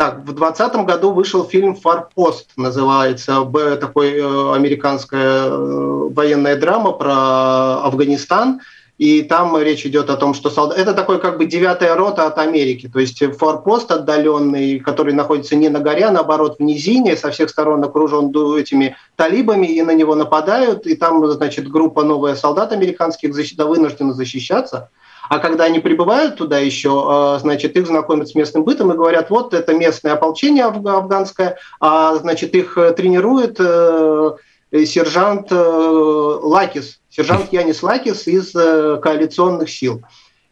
Так, 0.00 0.20
в 0.20 0.32
2020 0.32 0.86
году 0.86 1.12
вышел 1.12 1.44
фильм 1.44 1.74
«Фарпост», 1.74 2.52
называется, 2.56 3.44
такой 3.78 4.14
э, 4.14 4.54
американская 4.54 5.42
э, 5.44 6.08
военная 6.14 6.56
драма 6.56 6.92
про 6.92 7.82
Афганистан. 7.84 8.62
И 8.96 9.20
там 9.20 9.58
речь 9.60 9.84
идет 9.84 10.08
о 10.08 10.16
том, 10.16 10.32
что 10.32 10.48
солдат... 10.48 10.78
это 10.78 10.94
такой 10.94 11.20
как 11.20 11.36
бы 11.36 11.44
девятая 11.44 11.94
рота 11.96 12.26
от 12.26 12.38
Америки, 12.38 12.88
то 12.90 12.98
есть 12.98 13.22
форпост 13.36 13.90
отдаленный, 13.90 14.78
который 14.78 15.12
находится 15.12 15.54
не 15.54 15.68
на 15.68 15.80
горе, 15.80 16.06
а 16.06 16.12
наоборот 16.12 16.56
в 16.58 16.62
низине, 16.62 17.14
со 17.14 17.30
всех 17.30 17.50
сторон 17.50 17.84
окружен 17.84 18.30
этими 18.56 18.96
талибами, 19.16 19.66
и 19.66 19.82
на 19.82 19.94
него 19.94 20.14
нападают, 20.14 20.86
и 20.86 20.94
там, 20.94 21.26
значит, 21.30 21.68
группа 21.68 22.04
новая 22.04 22.36
солдат 22.36 22.72
американских 22.72 23.34
вынуждена 23.66 24.14
защищаться. 24.14 24.88
А 25.30 25.38
когда 25.38 25.62
они 25.66 25.78
прибывают 25.78 26.34
туда 26.34 26.58
еще, 26.58 27.04
а, 27.06 27.38
значит, 27.38 27.76
их 27.76 27.86
знакомят 27.86 28.28
с 28.28 28.34
местным 28.34 28.64
бытом 28.64 28.90
и 28.90 28.96
говорят, 28.96 29.30
вот 29.30 29.54
это 29.54 29.72
местное 29.72 30.14
ополчение 30.14 30.64
афганское, 30.64 31.56
а, 31.78 32.16
значит, 32.16 32.52
их 32.56 32.76
э, 32.76 32.92
тренирует 32.94 33.54
э, 33.60 34.32
сержант 34.86 35.52
э, 35.52 35.54
Лакис, 35.54 36.98
сержант 37.10 37.52
Янис 37.52 37.84
Лакис 37.84 38.26
из 38.26 38.50
коалиционных 38.50 39.70
сил. 39.70 40.02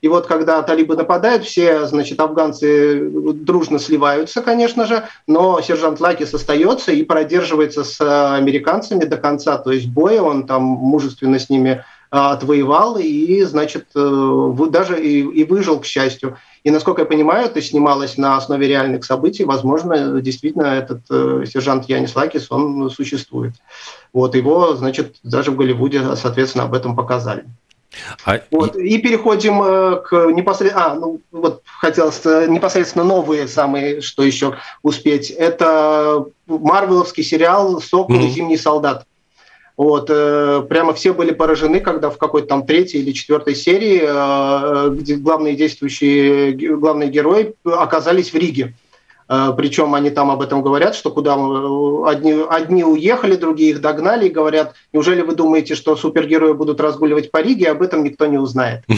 И 0.01 0.07
вот 0.07 0.29
когда 0.29 0.62
талибы 0.62 0.95
нападают, 0.95 1.43
все, 1.43 1.85
значит, 1.87 2.21
афганцы 2.21 3.01
дружно 3.11 3.81
сливаются, 3.81 4.43
конечно 4.43 4.87
же, 4.87 5.03
но 5.27 5.61
сержант 5.61 5.99
Лакис 5.99 6.33
остается 6.35 6.93
и 6.93 7.03
продерживается 7.03 7.83
с 7.83 8.01
американцами 8.37 9.03
до 9.03 9.17
конца, 9.17 9.59
то 9.59 9.73
есть 9.73 9.88
боя, 9.88 10.23
он 10.23 10.47
там 10.47 10.62
мужественно 10.62 11.41
с 11.41 11.51
ними 11.51 11.83
отвоевал 12.11 12.97
и, 12.99 13.42
значит, 13.42 13.88
э, 13.94 14.53
даже 14.71 15.03
и, 15.03 15.21
и 15.21 15.44
выжил, 15.44 15.81
к 15.81 15.85
счастью. 15.85 16.38
И, 16.64 16.71
насколько 16.71 17.03
я 17.03 17.07
понимаю, 17.07 17.47
это 17.47 17.61
снималось 17.61 18.16
на 18.16 18.37
основе 18.37 18.66
реальных 18.66 19.05
событий. 19.05 19.44
Возможно, 19.44 20.21
действительно, 20.21 20.66
этот 20.66 21.01
э, 21.11 21.44
сержант 21.47 21.88
Янис 21.88 22.16
Лакис, 22.16 22.51
он 22.51 22.90
существует. 22.90 23.55
Вот 24.12 24.35
его, 24.35 24.75
значит, 24.75 25.16
даже 25.23 25.51
в 25.51 25.57
Голливуде, 25.57 26.16
соответственно, 26.16 26.64
об 26.64 26.75
этом 26.75 26.97
показали. 26.97 27.44
А... 28.25 28.40
Вот, 28.51 28.77
и 28.77 28.99
переходим 28.99 29.62
э, 29.62 29.97
к 30.03 30.31
непосредственно... 30.33 30.87
А, 30.87 30.94
ну, 30.94 31.21
вот 31.31 31.62
хотелось 31.81 32.25
непосредственно 32.25 33.05
новые 33.05 33.49
самые, 33.49 34.01
что 34.01 34.23
еще 34.23 34.57
успеть. 34.83 35.31
Это 35.31 36.25
марвеловский 36.47 37.23
сериал 37.23 37.81
«Сокол 37.81 38.16
mm-hmm. 38.16 38.27
и 38.27 38.31
зимний 38.31 38.57
солдат». 38.57 39.05
Вот, 39.79 40.11
э, 40.11 40.67
прямо 40.69 40.93
все 40.93 41.14
были 41.14 41.31
поражены, 41.31 41.79
когда 41.79 42.11
в 42.11 42.19
какой-то 42.19 42.49
там 42.49 42.67
третьей 42.67 43.01
или 43.01 43.12
четвертой 43.12 43.55
серии, 43.55 44.03
э, 44.03 44.91
где 44.91 45.14
главные 45.14 45.55
действующие, 45.55 46.51
главные 46.76 47.09
герои 47.09 47.55
оказались 47.62 48.33
в 48.33 48.35
Риге. 48.35 48.74
Э, 49.29 49.53
Причем 49.57 49.95
они 49.95 50.11
там 50.11 50.31
об 50.31 50.41
этом 50.41 50.62
говорят, 50.62 50.95
что 50.95 51.11
куда 51.11 51.37
мы, 51.37 52.09
одни, 52.09 52.35
одни 52.49 52.85
уехали, 52.85 53.37
другие 53.37 53.70
их 53.70 53.81
догнали 53.81 54.26
и 54.26 54.31
говорят, 54.31 54.74
неужели 54.93 55.20
вы 55.20 55.35
думаете, 55.35 55.74
что 55.74 55.97
супергерои 55.97 56.53
будут 56.53 56.81
разгуливать 56.81 57.31
по 57.31 57.43
Риге, 57.43 57.70
об 57.70 57.83
этом 57.83 58.05
никто 58.05 58.26
не 58.26 58.39
узнает. 58.39 58.85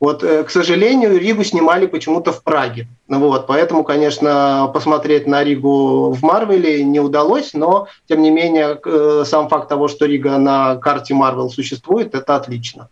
Вот, 0.00 0.24
э, 0.24 0.42
к 0.42 0.50
сожалению, 0.50 1.16
Ригу 1.16 1.44
снимали 1.44 1.86
почему-то 1.86 2.32
в 2.32 2.42
Праге. 2.42 2.88
Вот, 3.08 3.46
поэтому, 3.46 3.84
конечно, 3.84 4.68
посмотреть 4.74 5.28
на 5.28 5.44
Ригу 5.44 6.10
в 6.10 6.22
Марвеле 6.22 6.82
не 6.82 6.98
удалось, 6.98 7.54
но, 7.54 7.86
тем 8.08 8.22
не 8.22 8.30
менее, 8.30 8.80
э, 8.84 9.24
сам 9.24 9.48
факт 9.48 9.68
того, 9.68 9.86
что 9.86 10.06
Рига 10.06 10.38
на 10.38 10.76
карте 10.76 11.14
Марвел 11.14 11.50
существует, 11.50 12.14
это 12.14 12.34
отлично. 12.34 12.88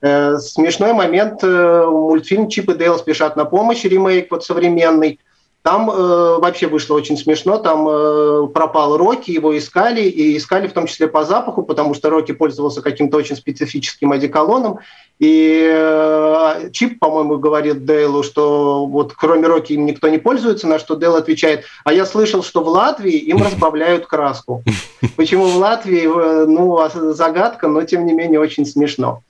Смешной 0.00 0.92
момент, 0.92 1.42
мультфильм 1.42 2.48
«Чип 2.48 2.70
и 2.70 2.74
Дейл 2.74 2.98
спешат 2.98 3.34
на 3.34 3.44
помощь», 3.44 3.82
ремейк 3.82 4.30
вот 4.30 4.44
современный, 4.44 5.18
там 5.66 5.90
э, 5.90 6.38
вообще 6.38 6.68
вышло 6.68 6.94
очень 6.94 7.18
смешно. 7.18 7.58
Там 7.58 7.88
э, 7.88 8.46
пропал 8.54 8.96
Рокки, 8.96 9.32
его 9.32 9.58
искали, 9.58 10.02
и 10.02 10.36
искали 10.36 10.68
в 10.68 10.72
том 10.72 10.86
числе 10.86 11.08
по 11.08 11.24
запаху, 11.24 11.64
потому 11.64 11.92
что 11.92 12.08
Рокки 12.08 12.30
пользовался 12.30 12.82
каким-то 12.82 13.16
очень 13.16 13.34
специфическим 13.34 14.12
одеколоном. 14.12 14.78
И 15.18 15.68
э, 15.68 16.70
Чип, 16.72 17.00
по-моему, 17.00 17.38
говорит 17.38 17.84
Дейлу, 17.84 18.22
что 18.22 18.86
вот 18.86 19.14
кроме 19.14 19.48
Рокки 19.48 19.72
им 19.72 19.86
никто 19.86 20.06
не 20.06 20.18
пользуется, 20.18 20.68
на 20.68 20.78
что 20.78 20.94
Дейл 20.94 21.16
отвечает, 21.16 21.64
а 21.82 21.92
я 21.92 22.06
слышал, 22.06 22.44
что 22.44 22.62
в 22.62 22.68
Латвии 22.68 23.16
им 23.16 23.42
разбавляют 23.42 24.06
краску. 24.06 24.62
Почему 25.16 25.46
в 25.46 25.56
Латвии, 25.56 26.04
э, 26.04 26.46
ну, 26.46 26.78
а 26.78 26.90
загадка, 26.90 27.66
но 27.66 27.82
тем 27.82 28.06
не 28.06 28.12
менее 28.12 28.38
очень 28.38 28.66
смешно. 28.66 29.22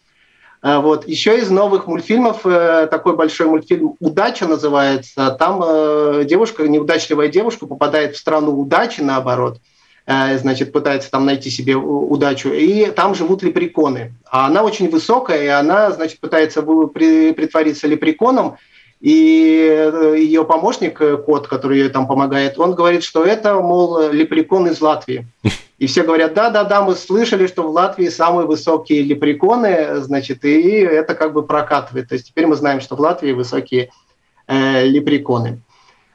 А, 0.62 0.80
вот. 0.80 1.06
Еще 1.06 1.38
из 1.38 1.50
новых 1.50 1.86
мультфильмов, 1.86 2.46
э, 2.46 2.86
такой 2.90 3.16
большой 3.16 3.46
мультфильм 3.46 3.94
«Удача» 4.00 4.46
называется. 4.46 5.30
Там 5.38 5.62
э, 5.64 6.24
девушка, 6.24 6.66
неудачливая 6.66 7.28
девушка 7.28 7.66
попадает 7.66 8.14
в 8.14 8.18
страну 8.18 8.58
удачи, 8.58 9.00
наоборот, 9.00 9.60
э, 10.06 10.38
значит, 10.38 10.72
пытается 10.72 11.10
там 11.10 11.26
найти 11.26 11.50
себе 11.50 11.76
удачу. 11.76 12.50
И 12.50 12.86
там 12.86 13.14
живут 13.14 13.42
лепреконы. 13.42 14.14
А 14.30 14.46
она 14.46 14.62
очень 14.62 14.88
высокая, 14.88 15.42
и 15.42 15.48
она, 15.48 15.90
значит, 15.90 16.20
пытается 16.20 16.62
притвориться 16.62 17.86
лепреконом, 17.86 18.56
и 19.00 19.90
ее 20.16 20.44
помощник, 20.44 20.98
кот, 21.24 21.48
который 21.48 21.78
ей 21.78 21.88
там 21.88 22.06
помогает, 22.06 22.58
он 22.58 22.74
говорит, 22.74 23.02
что 23.02 23.24
это, 23.24 23.54
мол, 23.60 24.10
лепрекон 24.10 24.68
из 24.68 24.80
Латвии. 24.80 25.26
И 25.78 25.86
все 25.86 26.04
говорят, 26.04 26.32
да-да-да, 26.32 26.80
мы 26.82 26.94
слышали, 26.94 27.46
что 27.46 27.62
в 27.62 27.70
Латвии 27.70 28.08
самые 28.08 28.46
высокие 28.46 29.02
лепреконы, 29.02 29.96
значит, 29.96 30.42
и 30.46 30.70
это 30.70 31.14
как 31.14 31.34
бы 31.34 31.42
прокатывает. 31.42 32.08
То 32.08 32.14
есть 32.14 32.28
теперь 32.28 32.46
мы 32.46 32.56
знаем, 32.56 32.80
что 32.80 32.96
в 32.96 33.00
Латвии 33.00 33.32
высокие 33.32 33.90
э, 34.46 34.86
лепреконы. 34.86 35.60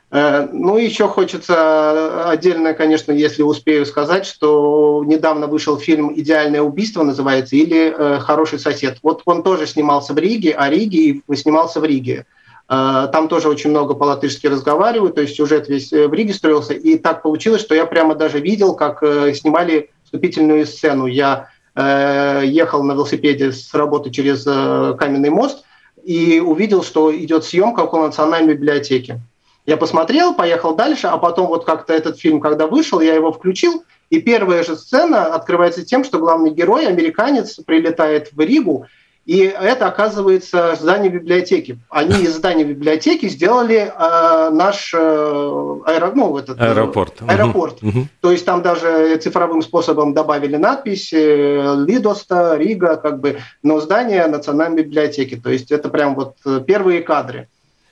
Э, 0.10 0.48
ну, 0.52 0.78
еще 0.78 1.08
хочется 1.08 2.28
отдельно, 2.30 2.74
конечно, 2.74 3.12
если 3.12 3.44
успею 3.44 3.86
сказать, 3.86 4.26
что 4.26 5.04
недавно 5.06 5.46
вышел 5.46 5.78
фильм 5.78 6.12
«Идеальное 6.20 6.62
убийство» 6.62 7.04
называется, 7.04 7.56
или 7.56 7.94
э, 7.96 8.20
«Хороший 8.20 8.58
сосед». 8.58 8.98
Вот 9.04 9.22
он 9.26 9.44
тоже 9.44 9.68
снимался 9.68 10.14
в 10.14 10.18
Риге, 10.18 10.56
а 10.58 10.72
Риге 10.72 11.22
снимался 11.36 11.80
в 11.80 11.86
Риге. 11.86 12.26
Э, 12.72 13.10
там 13.12 13.28
тоже 13.28 13.50
очень 13.50 13.70
много 13.70 13.96
по-латышски 13.96 14.48
разговаривают, 14.48 15.16
то 15.16 15.22
есть 15.22 15.36
сюжет 15.36 15.68
весь 15.68 15.92
э, 15.92 16.08
в 16.08 16.14
Риге 16.14 16.34
строился. 16.34 16.74
И 16.74 16.98
так 16.98 17.22
получилось, 17.22 17.62
что 17.62 17.76
я 17.76 17.86
прямо 17.86 18.16
даже 18.16 18.40
видел, 18.40 18.76
как 18.76 19.04
э, 19.04 19.34
снимали 19.34 19.90
вступительную 20.06 20.66
сцену. 20.66 21.06
Я 21.06 21.50
ехал 21.74 22.84
на 22.84 22.92
велосипеде 22.92 23.54
с 23.54 23.74
работы 23.74 24.10
через 24.10 24.44
Каменный 24.44 25.30
мост 25.30 25.64
и 26.04 26.42
увидел, 26.42 26.84
что 26.84 27.16
идет 27.16 27.46
съемка 27.46 27.80
около 27.80 28.08
Национальной 28.08 28.56
библиотеки. 28.56 29.22
Я 29.66 29.78
посмотрел, 29.78 30.34
поехал 30.34 30.76
дальше, 30.76 31.08
а 31.08 31.18
потом 31.18 31.48
вот 31.48 31.64
как-то 31.64 31.94
этот 31.94 32.20
фильм, 32.20 32.42
когда 32.42 32.68
вышел, 32.68 33.00
я 33.00 33.16
его 33.16 33.32
включил, 33.32 33.86
и 34.10 34.20
первая 34.20 34.66
же 34.66 34.76
сцена 34.76 35.34
открывается 35.34 35.86
тем, 35.86 36.04
что 36.04 36.20
главный 36.20 36.52
герой, 36.52 36.88
американец, 36.88 37.56
прилетает 37.66 38.34
в 38.34 38.40
Ригу, 38.42 38.88
и 39.26 39.42
это, 39.42 39.88
оказывается, 39.88 40.76
здание 40.80 41.12
библиотеки. 41.12 41.78
Они 41.90 42.24
из 42.24 42.36
здания 42.36 42.64
библиотеки 42.64 43.30
сделали 43.30 43.92
э, 43.96 44.50
наш 44.50 44.94
э, 44.94 44.98
аэро, 44.98 46.12
ну, 46.16 46.38
этот, 46.38 46.60
э, 46.60 46.72
аэропорт. 46.72 47.22
аэропорт. 47.28 47.84
Угу. 47.84 48.08
То 48.20 48.32
есть 48.32 48.46
там 48.46 48.64
даже 48.64 49.16
цифровым 49.18 49.62
способом 49.62 50.14
добавили 50.16 50.56
надпись 50.56 51.14
э, 51.14 51.76
Лидоста, 51.86 52.58
Рига, 52.58 52.96
как 52.96 53.20
бы, 53.20 53.38
но 53.62 53.80
здание 53.80 54.26
Национальной 54.26 54.84
библиотеки. 54.84 55.36
То 55.36 55.52
есть 55.52 55.72
это 55.72 55.90
прям 55.90 56.16
вот 56.16 56.38
первые 56.66 57.02
кадры. 57.02 57.48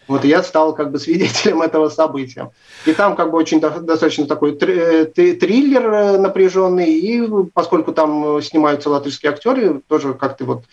Вот 0.10 0.26
я 0.26 0.42
стал 0.42 0.74
как 0.74 0.92
бы 0.92 0.98
свидетелем 0.98 1.62
этого 1.62 1.90
события. 1.90 2.52
И 2.88 2.94
там 2.94 3.16
как 3.16 3.30
бы 3.30 3.38
очень 3.38 3.62
достаточно 3.62 4.26
такой 4.26 4.58
э, 4.60 5.06
триллер 5.06 5.94
э, 5.94 6.18
напряженный, 6.18 6.92
и 6.92 7.24
поскольку 7.54 7.94
там 7.94 8.42
снимаются 8.42 8.90
латышские 8.90 9.32
актеры, 9.32 9.82
тоже 9.88 10.16
как 10.16 10.36
ты 10.36 10.46
вот 10.46 10.64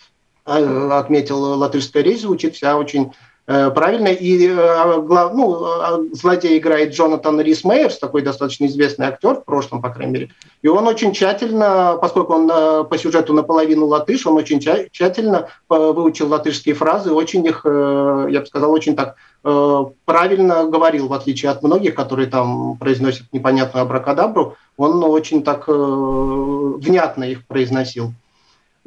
отметил, 0.47 1.39
латышская 1.57 2.03
речь 2.03 2.21
звучит 2.21 2.55
вся 2.55 2.77
очень 2.77 3.11
э, 3.47 3.69
правильно. 3.71 4.07
И 4.07 4.47
э, 4.47 4.95
ну, 5.07 5.65
а, 5.65 5.99
злодей 6.13 6.57
играет 6.57 6.93
Джонатан 6.93 7.41
Рис 7.41 7.65
Мейерс, 7.65 7.99
такой 7.99 8.21
достаточно 8.21 8.65
известный 8.65 9.07
актер, 9.07 9.35
в 9.35 9.43
прошлом, 9.43 9.81
по 9.81 9.89
крайней 9.89 10.13
мере. 10.13 10.29
И 10.61 10.69
он 10.69 10.87
очень 10.87 11.11
тщательно, 11.11 11.97
поскольку 12.01 12.33
он 12.33 12.49
э, 12.49 12.85
по 12.85 12.97
сюжету 12.97 13.33
наполовину 13.33 13.87
латыш, 13.87 14.25
он 14.25 14.37
очень 14.37 14.59
тщательно 14.59 15.49
выучил 15.67 16.29
латышские 16.29 16.75
фразы, 16.75 17.11
очень 17.11 17.45
их, 17.45 17.61
я 17.65 18.39
бы 18.39 18.45
сказал, 18.45 18.71
очень 18.71 18.95
так 18.95 19.15
правильно 19.43 20.65
говорил, 20.65 21.07
в 21.07 21.13
отличие 21.13 21.51
от 21.51 21.61
многих, 21.63 21.95
которые 21.95 22.27
там 22.27 22.75
произносят 22.77 23.27
непонятную 23.31 23.83
абракадабру, 23.83 24.55
он 24.75 25.01
очень 25.03 25.43
так 25.43 25.67
внятно 25.67 27.23
их 27.23 27.45
произносил. 27.45 28.13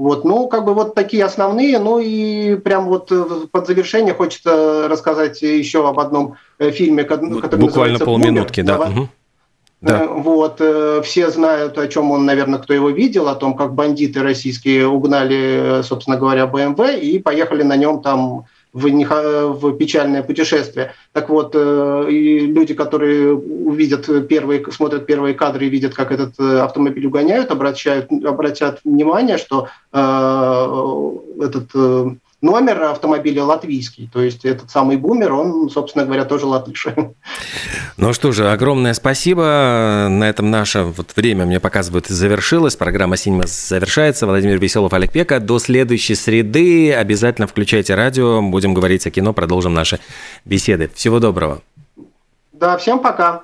Вот, 0.00 0.24
ну, 0.24 0.48
как 0.48 0.64
бы 0.64 0.72
вот 0.72 0.94
такие 0.94 1.22
основные. 1.26 1.78
Ну 1.78 1.98
и 1.98 2.56
прям 2.56 2.86
вот 2.86 3.12
э, 3.12 3.22
под 3.52 3.66
завершение 3.66 4.14
хочется 4.14 4.88
рассказать 4.88 5.42
еще 5.42 5.86
об 5.86 6.00
одном 6.00 6.36
э, 6.58 6.70
фильме, 6.70 7.04
который 7.04 7.58
Буквально 7.58 7.98
полминутки, 7.98 8.62
да. 8.62 8.78
Угу. 8.78 9.08
Да. 9.82 10.06
Вот, 10.08 10.60
все 11.04 11.30
знают, 11.30 11.76
о 11.76 11.88
чем 11.88 12.10
он, 12.10 12.24
наверное, 12.24 12.58
кто 12.58 12.72
его 12.72 12.88
видел, 12.88 13.28
о 13.28 13.34
том, 13.34 13.54
как 13.54 13.74
бандиты 13.74 14.22
российские 14.22 14.86
угнали, 14.86 15.82
собственно 15.82 16.16
говоря, 16.16 16.46
БМВ 16.46 16.80
и 17.00 17.18
поехали 17.18 17.62
на 17.62 17.76
нем 17.76 18.02
там 18.02 18.44
в, 18.72 18.88
в 18.88 19.76
печальное 19.76 20.22
путешествие. 20.22 20.92
Так 21.12 21.28
вот, 21.28 21.52
э, 21.54 22.06
и 22.10 22.40
люди, 22.40 22.74
которые 22.74 23.34
увидят 23.34 24.28
первые, 24.28 24.64
смотрят 24.72 25.06
первые 25.06 25.34
кадры 25.34 25.66
и 25.66 25.70
видят, 25.70 25.94
как 25.94 26.12
этот 26.12 26.38
э, 26.38 26.60
автомобиль 26.60 27.06
угоняют, 27.06 27.50
обращают, 27.50 28.10
обратят 28.24 28.80
внимание, 28.84 29.38
что 29.38 29.68
э, 29.92 31.44
этот 31.44 31.70
э, 31.74 32.10
номер 32.40 32.82
автомобиля 32.84 33.44
латвийский. 33.44 34.08
То 34.12 34.22
есть 34.22 34.44
этот 34.44 34.70
самый 34.70 34.96
бумер, 34.96 35.32
он, 35.32 35.70
собственно 35.70 36.04
говоря, 36.04 36.24
тоже 36.24 36.46
латыш. 36.46 36.86
Ну 37.96 38.12
что 38.12 38.32
же, 38.32 38.50
огромное 38.50 38.94
спасибо. 38.94 40.06
На 40.08 40.28
этом 40.28 40.50
наше 40.50 40.84
вот 40.84 41.14
время, 41.16 41.44
мне 41.44 41.60
показывают, 41.60 42.06
завершилось. 42.06 42.76
Программа 42.76 43.16
«Синема» 43.16 43.44
завершается. 43.46 44.26
Владимир 44.26 44.58
Веселов, 44.58 44.92
Олег 44.92 45.12
Пека. 45.12 45.40
До 45.40 45.58
следующей 45.58 46.14
среды 46.14 46.92
обязательно 46.94 47.46
включайте 47.46 47.94
радио. 47.94 48.40
Будем 48.40 48.74
говорить 48.74 49.06
о 49.06 49.10
кино, 49.10 49.32
продолжим 49.32 49.74
наши 49.74 49.98
беседы. 50.44 50.90
Всего 50.94 51.20
доброго. 51.20 51.60
Да, 52.52 52.76
всем 52.76 53.00
пока. 53.00 53.42